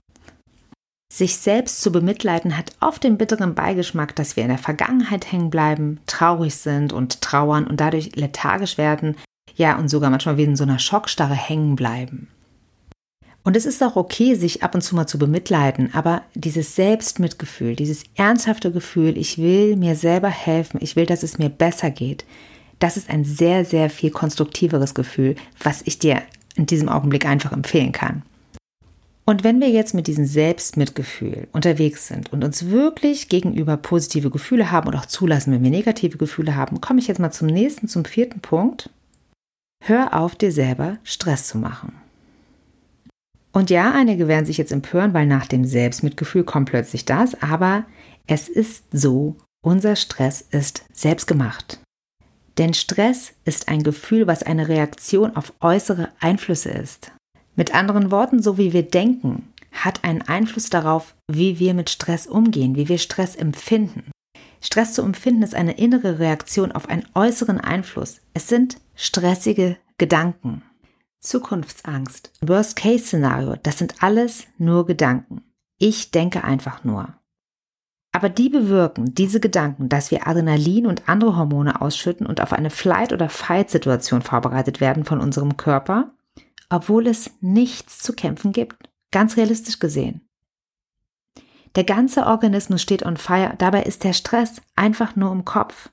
Sich 1.21 1.37
selbst 1.37 1.83
zu 1.83 1.93
bemitleiden 1.93 2.57
hat 2.57 2.73
oft 2.81 3.05
den 3.05 3.19
bitteren 3.19 3.55
Beigeschmack, 3.55 4.17
dass 4.17 4.37
wir 4.37 4.43
in 4.43 4.49
der 4.49 4.57
Vergangenheit 4.57 5.31
hängen 5.31 5.51
bleiben, 5.51 6.01
traurig 6.07 6.55
sind 6.55 6.95
und 6.95 7.21
trauern 7.21 7.67
und 7.67 7.79
dadurch 7.79 8.17
lethargisch 8.17 8.79
werden, 8.79 9.17
ja 9.55 9.79
und 9.79 9.91
sogar 9.91 10.09
manchmal 10.09 10.39
wie 10.39 10.45
in 10.45 10.57
so 10.57 10.65
einer 10.65 10.79
Schockstarre 10.79 11.35
hängen 11.35 11.77
bleiben. 11.77 12.29
Und 13.45 13.55
es 13.55 13.67
ist 13.67 13.83
auch 13.83 13.97
okay, 13.97 14.35
sich 14.35 14.63
ab 14.63 14.75
und 14.75 14.81
zu 14.81 14.97
mal 14.97 15.07
zu 15.07 15.19
bemitleiden, 15.19 15.93
aber 15.93 16.23
dieses 16.33 16.75
Selbstmitgefühl, 16.75 17.77
dieses 17.77 18.05
ernsthafte 18.15 18.73
Gefühl, 18.73 19.19
ich 19.19 19.37
will 19.37 19.77
mir 19.77 19.97
selber 19.97 20.31
helfen, 20.31 20.81
ich 20.83 20.97
will, 20.97 21.05
dass 21.05 21.23
es 21.23 21.37
mir 21.37 21.51
besser 21.51 21.91
geht, 21.91 22.25
das 22.79 22.97
ist 22.97 23.11
ein 23.11 23.27
sehr, 23.27 23.67
sehr 23.67 23.91
viel 23.91 24.11
konstruktiveres 24.11 24.95
Gefühl, 24.95 25.37
was 25.63 25.83
ich 25.85 25.99
dir 25.99 26.23
in 26.55 26.65
diesem 26.65 26.89
Augenblick 26.89 27.27
einfach 27.27 27.53
empfehlen 27.53 27.93
kann. 27.93 28.23
Und 29.31 29.45
wenn 29.45 29.61
wir 29.61 29.71
jetzt 29.71 29.95
mit 29.95 30.09
diesem 30.09 30.27
Selbstmitgefühl 30.27 31.47
unterwegs 31.53 32.09
sind 32.09 32.33
und 32.33 32.43
uns 32.43 32.67
wirklich 32.67 33.29
gegenüber 33.29 33.77
positive 33.77 34.29
Gefühle 34.29 34.73
haben 34.73 34.89
und 34.89 34.97
auch 34.97 35.07
zulassen, 35.07 35.53
wenn 35.53 35.63
wir 35.63 35.71
negative 35.71 36.19
Gefühle 36.19 36.57
haben, 36.57 36.81
komme 36.81 36.99
ich 36.99 37.07
jetzt 37.07 37.21
mal 37.21 37.31
zum 37.31 37.47
nächsten, 37.47 37.87
zum 37.87 38.05
vierten 38.05 38.41
Punkt. 38.41 38.91
Hör 39.85 40.19
auf, 40.19 40.35
dir 40.35 40.51
selber 40.51 40.99
Stress 41.05 41.47
zu 41.47 41.59
machen. 41.59 41.93
Und 43.53 43.71
ja, 43.71 43.93
einige 43.93 44.27
werden 44.27 44.47
sich 44.47 44.59
jetzt 44.59 44.73
empören, 44.73 45.15
weil 45.15 45.27
nach 45.27 45.47
dem 45.47 45.65
Selbstmitgefühl 45.65 46.43
kommt 46.43 46.69
plötzlich 46.69 47.05
das, 47.05 47.41
aber 47.41 47.85
es 48.27 48.49
ist 48.49 48.87
so, 48.91 49.37
unser 49.63 49.95
Stress 49.95 50.45
ist 50.51 50.83
selbstgemacht. 50.93 51.79
Denn 52.59 52.75
Stress 52.75 53.31
ist 53.45 53.69
ein 53.69 53.85
Gefühl, 53.85 54.27
was 54.27 54.43
eine 54.43 54.67
Reaktion 54.67 55.37
auf 55.37 55.53
äußere 55.61 56.09
Einflüsse 56.19 56.71
ist. 56.71 57.13
Mit 57.61 57.75
anderen 57.75 58.11
Worten, 58.11 58.41
so 58.41 58.57
wie 58.57 58.73
wir 58.73 58.85
denken, 58.85 59.53
hat 59.71 60.03
einen 60.03 60.23
Einfluss 60.23 60.71
darauf, 60.71 61.15
wie 61.31 61.59
wir 61.59 61.75
mit 61.75 61.91
Stress 61.91 62.27
umgehen, 62.27 62.75
wie 62.75 62.89
wir 62.89 62.97
Stress 62.97 63.37
empfinden. 63.37 64.11
Stress 64.63 64.95
zu 64.95 65.03
empfinden 65.03 65.43
ist 65.43 65.55
eine 65.55 65.77
innere 65.77 66.19
Reaktion 66.19 66.73
auf 66.73 66.89
einen 66.89 67.05
äußeren 67.15 67.61
Einfluss. 67.61 68.23
Es 68.33 68.49
sind 68.49 68.79
stressige 68.95 69.77
Gedanken. 69.99 70.63
Zukunftsangst, 71.21 72.33
Worst-Case-Szenario, 72.41 73.57
das 73.63 73.77
sind 73.77 74.03
alles 74.03 74.47
nur 74.57 74.87
Gedanken. 74.87 75.43
Ich 75.79 76.13
denke 76.13 76.45
einfach 76.45 76.83
nur. 76.83 77.13
Aber 78.13 78.31
die 78.31 78.49
bewirken, 78.49 79.15
diese 79.15 79.39
Gedanken, 79.39 79.91
dass 79.91 80.11
wir 80.11 80.27
Adrenalin 80.27 80.87
und 80.87 81.11
andere 81.11 81.37
Hormone 81.37 81.83
ausschütten 81.83 82.27
und 82.27 82.41
auf 82.41 82.55
eine 82.55 82.71
Flight- 82.71 83.13
oder 83.13 83.29
Fight-Situation 83.29 84.23
vorbereitet 84.23 84.81
werden 84.81 85.05
von 85.05 85.21
unserem 85.21 85.59
Körper 85.59 86.11
obwohl 86.71 87.07
es 87.07 87.31
nichts 87.41 87.99
zu 87.99 88.15
kämpfen 88.15 88.53
gibt, 88.53 88.89
ganz 89.11 89.37
realistisch 89.37 89.79
gesehen. 89.79 90.23
Der 91.77 91.85
ganze 91.85 92.27
Organismus 92.27 92.83
steht 92.83 93.05
on 93.05 93.17
fire, 93.17 93.55
dabei 93.59 93.83
ist 93.83 94.03
der 94.03 94.13
Stress 94.13 94.61
einfach 94.75 95.15
nur 95.15 95.31
im 95.31 95.45
Kopf. 95.45 95.91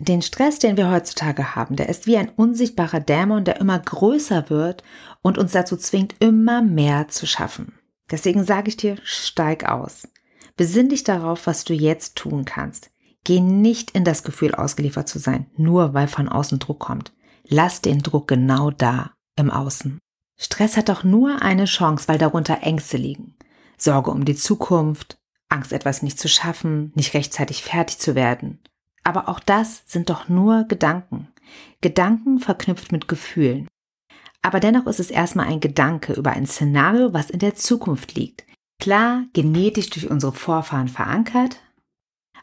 Den 0.00 0.22
Stress, 0.22 0.58
den 0.58 0.76
wir 0.76 0.90
heutzutage 0.90 1.54
haben, 1.54 1.76
der 1.76 1.88
ist 1.88 2.06
wie 2.06 2.16
ein 2.16 2.30
unsichtbarer 2.30 2.98
Dämon, 2.98 3.44
der 3.44 3.60
immer 3.60 3.78
größer 3.78 4.50
wird 4.50 4.82
und 5.20 5.38
uns 5.38 5.52
dazu 5.52 5.76
zwingt, 5.76 6.16
immer 6.18 6.62
mehr 6.62 7.08
zu 7.08 7.26
schaffen. 7.26 7.74
Deswegen 8.10 8.44
sage 8.44 8.68
ich 8.68 8.76
dir, 8.76 8.96
steig 9.04 9.68
aus. 9.68 10.08
Besinn 10.56 10.88
dich 10.88 11.04
darauf, 11.04 11.46
was 11.46 11.64
du 11.64 11.72
jetzt 11.72 12.16
tun 12.16 12.44
kannst. 12.44 12.90
Geh 13.24 13.40
nicht 13.40 13.92
in 13.92 14.04
das 14.04 14.24
Gefühl, 14.24 14.54
ausgeliefert 14.54 15.08
zu 15.08 15.18
sein, 15.18 15.46
nur 15.56 15.94
weil 15.94 16.08
von 16.08 16.28
außen 16.28 16.58
Druck 16.58 16.80
kommt. 16.80 17.12
Lass 17.46 17.80
den 17.80 18.00
Druck 18.00 18.28
genau 18.28 18.70
da, 18.70 19.12
im 19.36 19.50
Außen. 19.50 19.98
Stress 20.36 20.76
hat 20.76 20.88
doch 20.88 21.04
nur 21.04 21.42
eine 21.42 21.66
Chance, 21.66 22.08
weil 22.08 22.18
darunter 22.18 22.62
Ängste 22.62 22.96
liegen. 22.96 23.34
Sorge 23.76 24.10
um 24.10 24.24
die 24.24 24.34
Zukunft, 24.34 25.18
Angst, 25.48 25.72
etwas 25.72 26.02
nicht 26.02 26.18
zu 26.18 26.28
schaffen, 26.28 26.92
nicht 26.94 27.14
rechtzeitig 27.14 27.62
fertig 27.62 27.98
zu 27.98 28.14
werden. 28.14 28.60
Aber 29.04 29.28
auch 29.28 29.40
das 29.40 29.82
sind 29.86 30.10
doch 30.10 30.28
nur 30.28 30.64
Gedanken. 30.64 31.28
Gedanken 31.80 32.38
verknüpft 32.38 32.92
mit 32.92 33.08
Gefühlen. 33.08 33.68
Aber 34.40 34.60
dennoch 34.60 34.86
ist 34.86 35.00
es 35.00 35.10
erstmal 35.10 35.46
ein 35.46 35.60
Gedanke 35.60 36.14
über 36.14 36.30
ein 36.30 36.46
Szenario, 36.46 37.12
was 37.12 37.30
in 37.30 37.38
der 37.38 37.54
Zukunft 37.54 38.14
liegt. 38.14 38.44
Klar, 38.80 39.24
genetisch 39.32 39.90
durch 39.90 40.10
unsere 40.10 40.32
Vorfahren 40.32 40.88
verankert, 40.88 41.60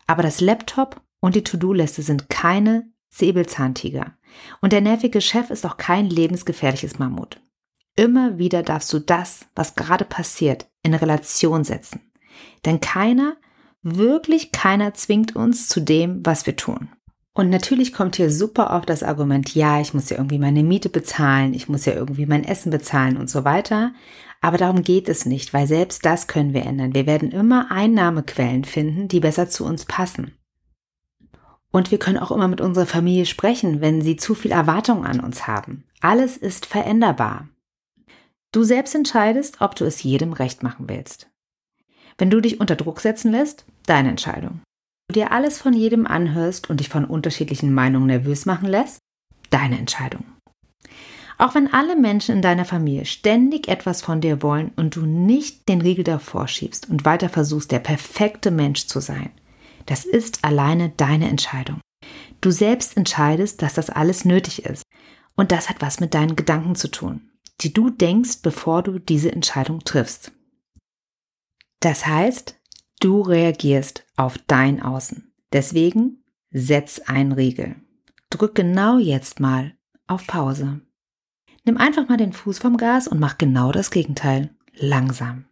aber 0.10 0.24
das 0.24 0.42
Laptop 0.42 1.02
und 1.20 1.36
die 1.36 1.44
To-Do-Liste 1.44 2.02
sind 2.02 2.30
keine 2.30 2.92
Säbelzahntiger. 3.12 4.18
Und 4.60 4.74
der 4.74 4.82
nervige 4.82 5.22
Chef 5.22 5.50
ist 5.50 5.66
auch 5.68 5.78
kein 5.78 6.10
lebensgefährliches 6.10 6.98
Mammut. 6.98 7.42
Immer 8.00 8.38
wieder 8.38 8.64
darfst 8.64 8.94
du 8.94 9.00
das, 9.00 9.46
was 9.56 9.76
gerade 9.76 10.06
passiert, 10.06 10.70
in 10.84 10.94
Relation 10.94 11.66
setzen. 11.66 12.00
Denn 12.64 12.80
keiner, 12.80 13.36
wirklich 13.82 14.54
keiner 14.54 14.94
zwingt 14.94 15.36
uns 15.36 15.68
zu 15.68 15.82
dem, 15.82 16.26
was 16.26 16.46
wir 16.46 16.56
tun. 16.56 16.88
Und 17.34 17.50
natürlich 17.50 17.92
kommt 17.92 18.16
hier 18.16 18.32
super 18.32 18.72
oft 18.74 18.90
das 18.90 19.04
Argument, 19.04 19.54
ja, 19.54 19.82
ich 19.82 19.94
muss 19.94 20.10
ja 20.10 20.16
irgendwie 20.16 20.40
meine 20.40 20.64
Miete 20.64 20.88
bezahlen, 20.88 21.54
ich 21.54 21.68
muss 21.68 21.84
ja 21.84 21.92
irgendwie 21.92 22.26
mein 22.26 22.46
Essen 22.46 22.72
bezahlen 22.72 23.18
und 23.18 23.30
so 23.30 23.44
weiter. 23.44 23.92
Aber 24.40 24.58
darum 24.58 24.82
geht 24.82 25.10
es 25.10 25.26
nicht, 25.26 25.54
weil 25.54 25.68
selbst 25.68 26.06
das 26.06 26.28
können 26.28 26.54
wir 26.54 26.66
ändern. 26.66 26.94
Wir 26.94 27.06
werden 27.06 27.32
immer 27.32 27.70
Einnahmequellen 27.70 28.64
finden, 28.64 29.10
die 29.10 29.20
besser 29.20 29.50
zu 29.50 29.66
uns 29.66 29.84
passen. 29.84 30.38
Und 31.70 31.92
wir 31.92 32.00
können 32.00 32.18
auch 32.18 32.32
immer 32.32 32.48
mit 32.48 32.62
unserer 32.62 32.86
Familie 32.86 33.26
sprechen, 33.26 33.82
wenn 33.82 34.02
sie 34.02 34.16
zu 34.16 34.36
viel 34.36 34.52
Erwartung 34.52 35.06
an 35.06 35.20
uns 35.20 35.48
haben. 35.48 35.84
Alles 36.00 36.38
ist 36.38 36.66
veränderbar. 36.66 37.50
Du 38.52 38.64
selbst 38.64 38.96
entscheidest, 38.96 39.62
ob 39.62 39.76
du 39.76 39.86
es 39.86 40.02
jedem 40.02 40.34
recht 40.34 40.64
machen 40.64 40.90
willst. 40.90 41.30
Wenn 42.18 42.30
du 42.30 42.42
dich 42.42 42.60
unter 42.60 42.76
Druck 42.76 43.00
setzen 43.00 43.32
lässt, 43.32 43.66
deine 43.86 44.10
Entscheidung. 44.10 44.62
Du 45.08 45.14
dir 45.14 45.32
alles 45.32 45.60
von 45.60 45.74
jedem 45.74 46.08
anhörst 46.08 46.70
und 46.70 46.80
dich 46.80 46.90
von 46.90 47.06
unterschiedlichen 47.06 47.74
Meinungen 47.74 48.08
nervös 48.08 48.46
machen 48.46 48.68
lässt, 48.68 49.00
deine 49.50 49.78
Entscheidung. 49.78 50.26
Auch 51.38 51.56
wenn 51.56 51.72
alle 51.72 51.96
Menschen 51.96 52.36
in 52.36 52.42
deiner 52.42 52.66
Familie 52.66 53.06
ständig 53.06 53.68
etwas 53.68 54.02
von 54.02 54.20
dir 54.20 54.42
wollen 54.42 54.72
und 54.76 54.96
du 54.96 55.06
nicht 55.06 55.70
den 55.70 55.82
Riegel 55.82 56.04
davor 56.04 56.48
schiebst 56.48 56.90
und 56.90 57.06
weiter 57.06 57.30
versuchst, 57.30 57.72
der 57.72 57.80
perfekte 57.80 58.52
Mensch 58.52 58.88
zu 58.88 59.00
sein, 59.00 59.32
Das 59.86 60.06
ist 60.06 60.44
alleine 60.44 60.90
deine 60.98 61.28
Entscheidung. 61.30 61.82
Du 62.42 62.52
selbst 62.52 62.96
entscheidest, 62.96 63.64
dass 63.64 63.74
das 63.74 63.90
alles 63.90 64.24
nötig 64.24 64.66
ist. 64.66 64.84
Und 65.36 65.52
das 65.52 65.68
hat 65.68 65.82
was 65.82 66.00
mit 66.00 66.14
deinen 66.14 66.36
Gedanken 66.36 66.76
zu 66.76 66.90
tun, 66.90 67.29
die 67.62 67.74
du 67.74 67.90
denkst, 67.90 68.42
bevor 68.42 68.84
du 68.84 69.00
diese 69.00 69.32
Entscheidung 69.32 69.80
triffst. 69.80 70.32
Das 71.80 72.06
heißt, 72.06 72.60
du 73.00 73.22
reagierst 73.22 74.06
auf 74.16 74.38
dein 74.48 74.82
Außen. 74.82 75.32
Deswegen 75.52 76.24
setz 76.52 77.00
einen 77.00 77.32
Riegel. 77.32 77.76
Drück 78.30 78.56
genau 78.56 78.98
jetzt 78.98 79.40
mal 79.40 79.76
auf 80.08 80.28
Pause. 80.28 80.82
Nimm 81.66 81.78
einfach 81.78 82.08
mal 82.08 82.18
den 82.18 82.34
Fuß 82.34 82.60
vom 82.60 82.78
Gas 82.78 83.08
und 83.08 83.20
mach 83.20 83.38
genau 83.38 83.72
das 83.72 83.92
Gegenteil. 83.92 84.56
Langsam. 84.74 85.46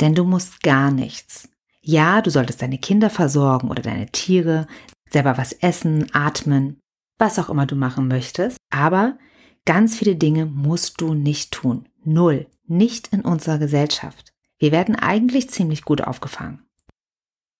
Denn 0.00 0.14
du 0.14 0.24
musst 0.24 0.62
gar 0.62 0.90
nichts. 0.90 1.48
Ja, 1.80 2.22
du 2.22 2.30
solltest 2.30 2.62
deine 2.62 2.78
Kinder 2.78 3.10
versorgen 3.10 3.70
oder 3.70 3.82
deine 3.82 4.06
Tiere, 4.06 4.66
selber 5.10 5.36
was 5.36 5.52
essen, 5.52 6.06
atmen, 6.14 6.80
was 7.18 7.38
auch 7.38 7.50
immer 7.50 7.66
du 7.66 7.76
machen 7.76 8.08
möchtest. 8.08 8.56
Aber 8.70 9.18
ganz 9.64 9.96
viele 9.96 10.16
Dinge 10.16 10.46
musst 10.46 11.00
du 11.00 11.14
nicht 11.14 11.52
tun. 11.52 11.88
Null. 12.04 12.46
Nicht 12.66 13.08
in 13.08 13.20
unserer 13.20 13.58
Gesellschaft. 13.58 14.32
Wir 14.58 14.72
werden 14.72 14.96
eigentlich 14.96 15.50
ziemlich 15.50 15.84
gut 15.84 16.00
aufgefangen. 16.00 16.62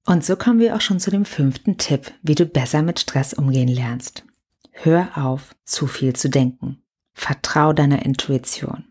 Und 0.06 0.24
so 0.24 0.36
kommen 0.36 0.60
wir 0.60 0.76
auch 0.76 0.80
schon 0.80 1.00
zu 1.00 1.10
dem 1.10 1.24
fünften 1.24 1.78
Tipp, 1.78 2.12
wie 2.22 2.34
du 2.34 2.46
besser 2.46 2.82
mit 2.82 3.00
Stress 3.00 3.34
umgehen 3.34 3.68
lernst. 3.68 4.24
Hör 4.72 5.16
auf, 5.16 5.54
zu 5.64 5.86
viel 5.86 6.14
zu 6.14 6.28
denken. 6.28 6.82
Vertrau 7.14 7.72
deiner 7.72 8.04
Intuition. 8.04 8.84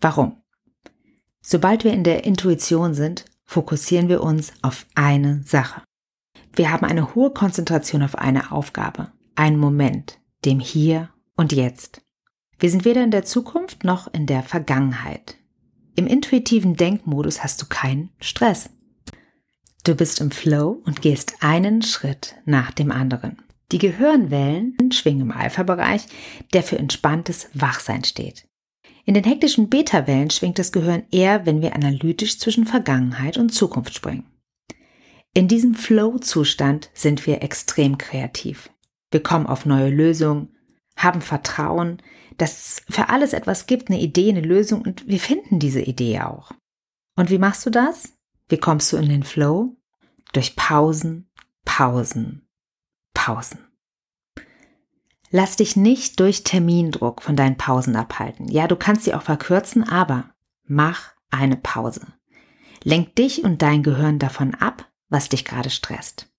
Warum? 0.00 0.42
Sobald 1.40 1.84
wir 1.84 1.92
in 1.92 2.04
der 2.04 2.24
Intuition 2.24 2.94
sind, 2.94 3.24
fokussieren 3.44 4.08
wir 4.08 4.22
uns 4.22 4.52
auf 4.62 4.86
eine 4.94 5.42
Sache. 5.44 5.82
Wir 6.52 6.70
haben 6.70 6.84
eine 6.84 7.14
hohe 7.14 7.30
Konzentration 7.30 8.02
auf 8.02 8.16
eine 8.16 8.52
Aufgabe, 8.52 9.12
einen 9.34 9.58
Moment, 9.58 10.18
dem 10.44 10.60
Hier 10.60 11.10
und 11.38 11.52
Jetzt. 11.52 12.02
Wir 12.58 12.68
sind 12.68 12.84
weder 12.84 13.02
in 13.04 13.12
der 13.12 13.24
Zukunft 13.24 13.84
noch 13.84 14.12
in 14.12 14.26
der 14.26 14.42
Vergangenheit. 14.42 15.36
Im 15.94 16.06
intuitiven 16.06 16.76
Denkmodus 16.76 17.42
hast 17.42 17.62
du 17.62 17.66
keinen 17.66 18.10
Stress. 18.20 18.70
Du 19.84 19.94
bist 19.94 20.20
im 20.20 20.32
Flow 20.32 20.82
und 20.84 21.00
gehst 21.00 21.36
einen 21.40 21.80
Schritt 21.82 22.34
nach 22.44 22.72
dem 22.72 22.90
anderen. 22.90 23.38
Die 23.70 23.78
Gehirnwellen 23.78 24.76
schwingen 24.92 25.22
im 25.22 25.32
Alpha-Bereich, 25.32 26.06
der 26.52 26.62
für 26.62 26.78
entspanntes 26.78 27.48
Wachsein 27.54 28.02
steht. 28.02 28.48
In 29.04 29.14
den 29.14 29.24
hektischen 29.24 29.68
Beta-Wellen 29.70 30.30
schwingt 30.30 30.58
das 30.58 30.72
Gehirn 30.72 31.04
eher, 31.12 31.46
wenn 31.46 31.62
wir 31.62 31.74
analytisch 31.74 32.38
zwischen 32.38 32.66
Vergangenheit 32.66 33.38
und 33.38 33.50
Zukunft 33.50 33.94
springen. 33.94 34.26
In 35.34 35.46
diesem 35.46 35.74
Flow-Zustand 35.74 36.90
sind 36.94 37.26
wir 37.26 37.42
extrem 37.42 37.96
kreativ. 37.96 38.70
Wir 39.10 39.22
kommen 39.22 39.46
auf 39.46 39.66
neue 39.66 39.90
Lösungen, 39.90 40.57
haben 40.98 41.20
Vertrauen, 41.20 42.02
dass 42.36 42.52
es 42.52 42.82
für 42.94 43.08
alles 43.08 43.32
etwas 43.32 43.66
gibt, 43.66 43.88
eine 43.88 44.00
Idee, 44.00 44.28
eine 44.28 44.40
Lösung 44.40 44.82
und 44.82 45.06
wir 45.06 45.18
finden 45.18 45.58
diese 45.58 45.80
Idee 45.80 46.20
auch. 46.20 46.52
Und 47.16 47.30
wie 47.30 47.38
machst 47.38 47.64
du 47.66 47.70
das? 47.70 48.12
Wie 48.48 48.58
kommst 48.58 48.92
du 48.92 48.96
in 48.96 49.08
den 49.08 49.22
Flow? 49.22 49.76
Durch 50.32 50.56
Pausen, 50.56 51.30
Pausen, 51.64 52.46
Pausen. 53.14 53.58
Lass 55.30 55.56
dich 55.56 55.76
nicht 55.76 56.20
durch 56.20 56.44
Termindruck 56.44 57.22
von 57.22 57.36
deinen 57.36 57.56
Pausen 57.56 57.96
abhalten. 57.96 58.48
Ja, 58.48 58.66
du 58.66 58.76
kannst 58.76 59.04
sie 59.04 59.14
auch 59.14 59.22
verkürzen, 59.22 59.84
aber 59.84 60.30
mach 60.64 61.12
eine 61.30 61.56
Pause. 61.56 62.06
Lenk 62.82 63.16
dich 63.16 63.44
und 63.44 63.60
dein 63.60 63.82
Gehirn 63.82 64.18
davon 64.18 64.54
ab, 64.54 64.88
was 65.08 65.28
dich 65.28 65.44
gerade 65.44 65.70
stresst. 65.70 66.30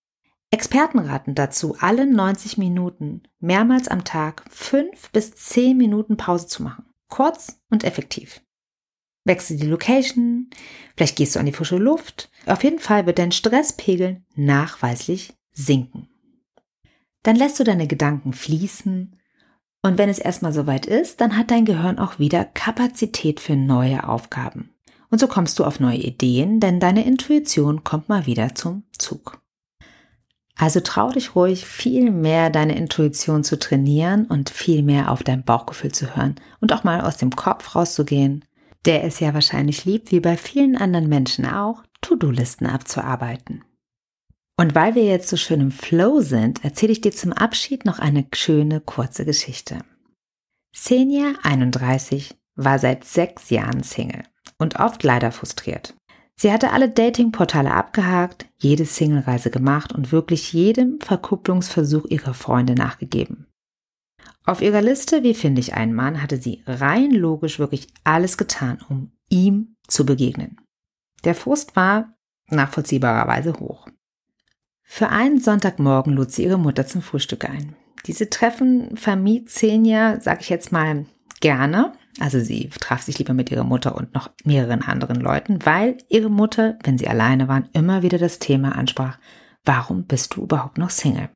Experten 0.51 0.99
raten 0.99 1.35
dazu, 1.35 1.75
alle 1.79 2.07
90 2.07 2.57
Minuten 2.57 3.23
mehrmals 3.39 3.87
am 3.87 4.03
Tag 4.03 4.43
fünf 4.49 5.11
bis 5.11 5.31
zehn 5.31 5.77
Minuten 5.77 6.17
Pause 6.17 6.47
zu 6.47 6.63
machen. 6.63 6.85
Kurz 7.07 7.61
und 7.69 7.83
effektiv. 7.83 8.41
Wechsel 9.25 9.57
die 9.57 9.67
Location, 9.67 10.49
vielleicht 10.95 11.17
gehst 11.17 11.35
du 11.35 11.39
an 11.39 11.45
die 11.45 11.51
frische 11.51 11.77
Luft. 11.77 12.31
Auf 12.47 12.63
jeden 12.63 12.79
Fall 12.79 13.05
wird 13.05 13.19
dein 13.19 13.31
Stresspegel 13.31 14.23
nachweislich 14.35 15.33
sinken. 15.51 16.09
Dann 17.21 17.35
lässt 17.35 17.59
du 17.59 17.63
deine 17.63 17.85
Gedanken 17.85 18.33
fließen 18.33 19.15
und 19.81 19.97
wenn 19.97 20.09
es 20.09 20.19
erstmal 20.19 20.51
soweit 20.51 20.85
ist, 20.85 21.21
dann 21.21 21.37
hat 21.37 21.51
dein 21.51 21.65
Gehirn 21.65 21.99
auch 21.99 22.19
wieder 22.19 22.43
Kapazität 22.43 23.39
für 23.39 23.55
neue 23.55 24.07
Aufgaben. 24.07 24.71
Und 25.09 25.19
so 25.19 25.27
kommst 25.27 25.57
du 25.57 25.63
auf 25.63 25.79
neue 25.79 25.97
Ideen, 25.97 26.59
denn 26.59 26.79
deine 26.79 27.05
Intuition 27.05 27.83
kommt 27.83 28.09
mal 28.09 28.25
wieder 28.25 28.55
zum 28.55 28.83
Zug. 28.97 29.41
Also 30.59 30.81
trau 30.81 31.09
dich 31.09 31.35
ruhig, 31.35 31.65
viel 31.65 32.11
mehr 32.11 32.49
deine 32.49 32.75
Intuition 32.75 33.45
zu 33.45 33.57
trainieren 33.57 34.25
und 34.25 34.49
viel 34.49 34.83
mehr 34.83 35.09
auf 35.09 35.23
dein 35.23 35.45
Bauchgefühl 35.45 35.93
zu 35.93 36.17
hören 36.17 36.35
und 36.59 36.73
auch 36.73 36.83
mal 36.83 36.99
aus 36.99 37.15
dem 37.15 37.33
Kopf 37.33 37.75
rauszugehen, 37.75 38.43
der 38.83 39.05
es 39.05 39.21
ja 39.21 39.33
wahrscheinlich 39.33 39.85
liebt, 39.85 40.11
wie 40.11 40.19
bei 40.19 40.35
vielen 40.35 40.75
anderen 40.75 41.07
Menschen 41.07 41.45
auch, 41.45 41.83
To-Do-Listen 42.01 42.65
abzuarbeiten. 42.65 43.63
Und 44.57 44.75
weil 44.75 44.95
wir 44.95 45.05
jetzt 45.05 45.29
so 45.29 45.37
schön 45.37 45.61
im 45.61 45.71
Flow 45.71 46.19
sind, 46.19 46.61
erzähle 46.65 46.91
ich 46.91 46.99
dir 46.99 47.13
zum 47.13 47.31
Abschied 47.31 47.85
noch 47.85 47.99
eine 47.99 48.27
schöne 48.35 48.81
kurze 48.81 49.23
Geschichte. 49.23 49.79
Senja, 50.75 51.35
31, 51.41 52.35
war 52.55 52.79
seit 52.79 53.05
sechs 53.05 53.49
Jahren 53.49 53.83
Single 53.83 54.23
und 54.57 54.77
oft 54.81 55.03
leider 55.03 55.31
frustriert. 55.31 55.93
Sie 56.41 56.53
hatte 56.53 56.71
alle 56.71 56.89
Datingportale 56.89 57.73
abgehakt, 57.73 58.45
jede 58.59 58.85
Singlereise 58.85 59.51
gemacht 59.51 59.91
und 59.91 60.13
wirklich 60.13 60.53
jedem 60.53 61.01
Verkupplungsversuch 61.01 62.05
ihrer 62.05 62.33
Freunde 62.33 62.75
nachgegeben. 62.75 63.47
Auf 64.45 64.61
ihrer 64.61 64.81
Liste, 64.81 65.21
wie 65.23 65.33
finde 65.33 65.59
ich 65.59 65.73
einen 65.73 65.93
Mann, 65.93 66.21
hatte 66.21 66.37
sie 66.37 66.63
rein 66.65 67.11
logisch 67.11 67.59
wirklich 67.59 67.89
alles 68.05 68.37
getan, 68.37 68.79
um 68.87 69.11
ihm 69.27 69.75
zu 69.85 70.05
begegnen. 70.05 70.55
Der 71.25 71.35
Frust 71.35 71.75
war 71.75 72.15
nachvollziehbarerweise 72.47 73.59
hoch. 73.59 73.89
Für 74.81 75.09
einen 75.09 75.41
Sonntagmorgen 75.41 76.13
lud 76.13 76.31
sie 76.31 76.45
ihre 76.45 76.57
Mutter 76.57 76.87
zum 76.87 77.01
Frühstück 77.01 77.49
ein. 77.49 77.75
Diese 78.05 78.29
Treffen 78.29 78.95
vermied 78.95 79.47
Xenia, 79.47 80.21
sag 80.21 80.39
ich 80.39 80.47
jetzt 80.47 80.71
mal, 80.71 81.05
gerne. 81.41 81.91
Also 82.19 82.39
sie 82.39 82.69
traf 82.79 83.01
sich 83.01 83.19
lieber 83.19 83.33
mit 83.33 83.51
ihrer 83.51 83.63
Mutter 83.63 83.95
und 83.95 84.13
noch 84.13 84.29
mehreren 84.43 84.81
anderen 84.81 85.21
Leuten, 85.21 85.65
weil 85.65 85.97
ihre 86.09 86.29
Mutter, 86.29 86.77
wenn 86.83 86.97
sie 86.97 87.07
alleine 87.07 87.47
waren, 87.47 87.69
immer 87.73 88.01
wieder 88.01 88.17
das 88.17 88.39
Thema 88.39 88.75
ansprach, 88.75 89.19
warum 89.63 90.05
bist 90.05 90.35
du 90.35 90.43
überhaupt 90.43 90.77
noch 90.77 90.89
Single? 90.89 91.29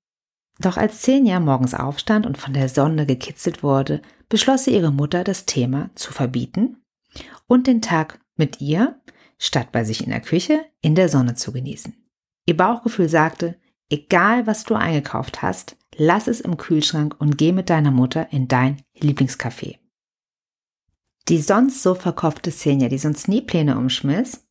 Doch 0.59 0.77
als 0.77 0.97
Xenia 0.97 1.39
morgens 1.39 1.73
aufstand 1.73 2.25
und 2.25 2.37
von 2.37 2.53
der 2.53 2.69
Sonne 2.69 3.05
gekitzelt 3.05 3.63
wurde, 3.63 4.01
beschloss 4.29 4.65
sie 4.65 4.75
ihre 4.75 4.91
Mutter, 4.91 5.23
das 5.23 5.45
Thema 5.45 5.89
zu 5.95 6.13
verbieten 6.13 6.77
und 7.47 7.67
den 7.67 7.81
Tag 7.81 8.19
mit 8.35 8.61
ihr, 8.61 8.99
statt 9.37 9.71
bei 9.71 9.83
sich 9.83 10.03
in 10.03 10.09
der 10.09 10.21
Küche, 10.21 10.63
in 10.81 10.95
der 10.95 11.09
Sonne 11.09 11.35
zu 11.35 11.51
genießen. 11.51 11.95
Ihr 12.45 12.57
Bauchgefühl 12.57 13.09
sagte, 13.09 13.55
egal 13.89 14.47
was 14.47 14.63
du 14.63 14.75
eingekauft 14.75 15.41
hast, 15.41 15.75
lass 15.95 16.27
es 16.27 16.41
im 16.41 16.57
Kühlschrank 16.57 17.15
und 17.19 17.37
geh 17.37 17.51
mit 17.51 17.69
deiner 17.69 17.91
Mutter 17.91 18.31
in 18.31 18.47
dein 18.47 18.81
Lieblingscafé. 18.99 19.82
Die 21.29 21.41
sonst 21.41 21.81
so 21.81 21.95
verkopfte 21.95 22.51
Senja, 22.51 22.89
die 22.89 22.97
sonst 22.97 23.27
nie 23.27 23.41
Pläne 23.41 23.77
umschmiss, 23.77 24.45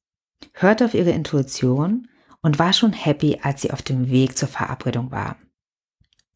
hörte 0.54 0.86
auf 0.86 0.94
ihre 0.94 1.10
Intuition 1.10 2.08
und 2.40 2.58
war 2.58 2.72
schon 2.72 2.92
happy, 2.92 3.38
als 3.42 3.62
sie 3.62 3.70
auf 3.70 3.82
dem 3.82 4.10
Weg 4.10 4.36
zur 4.36 4.48
Verabredung 4.48 5.10
war. 5.10 5.36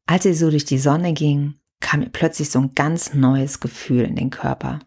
Als 0.06 0.22
sie 0.22 0.34
so 0.34 0.50
durch 0.50 0.64
die 0.64 0.78
Sonne 0.78 1.12
ging, 1.14 1.54
kam 1.80 2.02
ihr 2.02 2.10
plötzlich 2.10 2.50
so 2.50 2.60
ein 2.60 2.74
ganz 2.74 3.14
neues 3.14 3.60
Gefühl 3.60 4.04
in 4.04 4.14
den 4.14 4.30
Körper. 4.30 4.80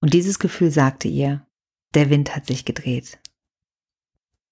Und 0.00 0.14
dieses 0.14 0.38
Gefühl 0.38 0.70
sagte 0.70 1.08
ihr, 1.08 1.46
der 1.94 2.10
Wind 2.10 2.34
hat 2.34 2.46
sich 2.46 2.64
gedreht. 2.64 3.18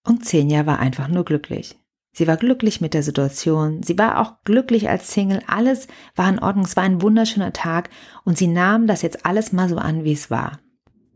Und 0.06 0.22
Xenia 0.22 0.66
war 0.66 0.78
einfach 0.78 1.08
nur 1.08 1.24
glücklich. 1.24 1.78
Sie 2.14 2.26
war 2.26 2.36
glücklich 2.36 2.82
mit 2.82 2.92
der 2.92 3.02
Situation, 3.02 3.82
sie 3.82 3.98
war 3.98 4.20
auch 4.20 4.44
glücklich 4.44 4.88
als 4.90 5.12
Single, 5.12 5.42
alles 5.46 5.88
war 6.14 6.28
in 6.28 6.38
Ordnung, 6.38 6.66
es 6.66 6.76
war 6.76 6.82
ein 6.82 7.00
wunderschöner 7.00 7.54
Tag 7.54 7.88
und 8.24 8.36
sie 8.36 8.48
nahm 8.48 8.86
das 8.86 9.00
jetzt 9.00 9.24
alles 9.24 9.52
mal 9.52 9.68
so 9.68 9.76
an, 9.76 10.04
wie 10.04 10.12
es 10.12 10.30
war. 10.30 10.60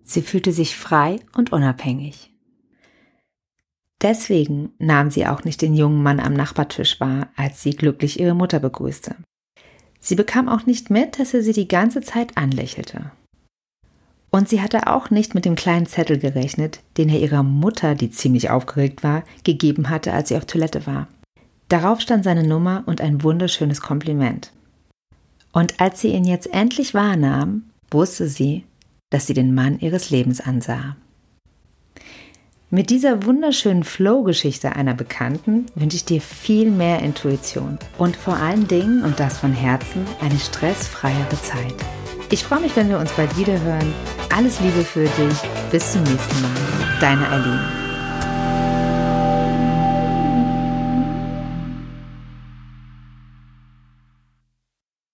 Sie 0.02 0.22
fühlte 0.22 0.52
sich 0.52 0.76
frei 0.76 1.20
und 1.36 1.52
unabhängig. 1.52 2.32
Deswegen 4.00 4.72
nahm 4.78 5.10
sie 5.10 5.26
auch 5.26 5.44
nicht 5.44 5.60
den 5.60 5.74
jungen 5.74 6.02
Mann 6.02 6.20
am 6.20 6.32
Nachbartisch 6.32 7.00
wahr, 7.00 7.28
als 7.36 7.62
sie 7.62 7.70
glücklich 7.70 8.20
ihre 8.20 8.34
Mutter 8.34 8.60
begrüßte. 8.60 9.16
Sie 10.00 10.14
bekam 10.14 10.48
auch 10.48 10.66
nicht 10.66 10.90
mit, 10.90 11.18
dass 11.18 11.34
er 11.34 11.42
sie 11.42 11.52
die 11.52 11.68
ganze 11.68 12.00
Zeit 12.00 12.36
anlächelte. 12.36 13.10
Und 14.30 14.48
sie 14.48 14.60
hatte 14.60 14.86
auch 14.86 15.10
nicht 15.10 15.34
mit 15.34 15.44
dem 15.44 15.54
kleinen 15.54 15.86
Zettel 15.86 16.18
gerechnet, 16.18 16.80
den 16.96 17.08
er 17.08 17.20
ihrer 17.20 17.42
Mutter, 17.42 17.94
die 17.94 18.10
ziemlich 18.10 18.50
aufgeregt 18.50 19.02
war, 19.02 19.24
gegeben 19.44 19.88
hatte, 19.88 20.12
als 20.12 20.28
sie 20.28 20.36
auf 20.36 20.44
Toilette 20.44 20.86
war. 20.86 21.08
Darauf 21.68 22.00
stand 22.00 22.24
seine 22.24 22.46
Nummer 22.46 22.84
und 22.86 23.00
ein 23.00 23.22
wunderschönes 23.22 23.80
Kompliment. 23.80 24.52
Und 25.52 25.80
als 25.80 26.00
sie 26.00 26.08
ihn 26.08 26.24
jetzt 26.24 26.52
endlich 26.52 26.92
wahrnahm, 26.92 27.64
wusste 27.90 28.28
sie, 28.28 28.64
dass 29.10 29.26
sie 29.26 29.34
den 29.34 29.54
Mann 29.54 29.78
ihres 29.80 30.10
Lebens 30.10 30.40
ansah. 30.40 30.96
Mit 32.68 32.90
dieser 32.90 33.24
wunderschönen 33.24 33.84
Flow-Geschichte 33.84 34.74
einer 34.74 34.94
Bekannten 34.94 35.66
wünsche 35.76 35.96
ich 35.96 36.04
dir 36.04 36.20
viel 36.20 36.70
mehr 36.70 37.00
Intuition 37.00 37.78
und 37.96 38.16
vor 38.16 38.36
allen 38.36 38.66
Dingen, 38.66 39.04
und 39.04 39.20
das 39.20 39.38
von 39.38 39.52
Herzen, 39.52 40.04
eine 40.20 40.38
stressfreiere 40.38 41.40
Zeit. 41.42 42.05
Ich 42.30 42.42
freue 42.42 42.60
mich, 42.60 42.74
wenn 42.74 42.88
wir 42.88 42.98
uns 42.98 43.12
bald 43.12 43.36
wieder 43.36 43.60
hören. 43.60 43.94
Alles 44.34 44.58
Liebe 44.60 44.82
für 44.82 45.04
dich. 45.04 45.38
Bis 45.70 45.92
zum 45.92 46.02
nächsten 46.02 46.42
Mal. 46.42 46.50
Deine 47.00 47.30
Eileen. 47.30 47.75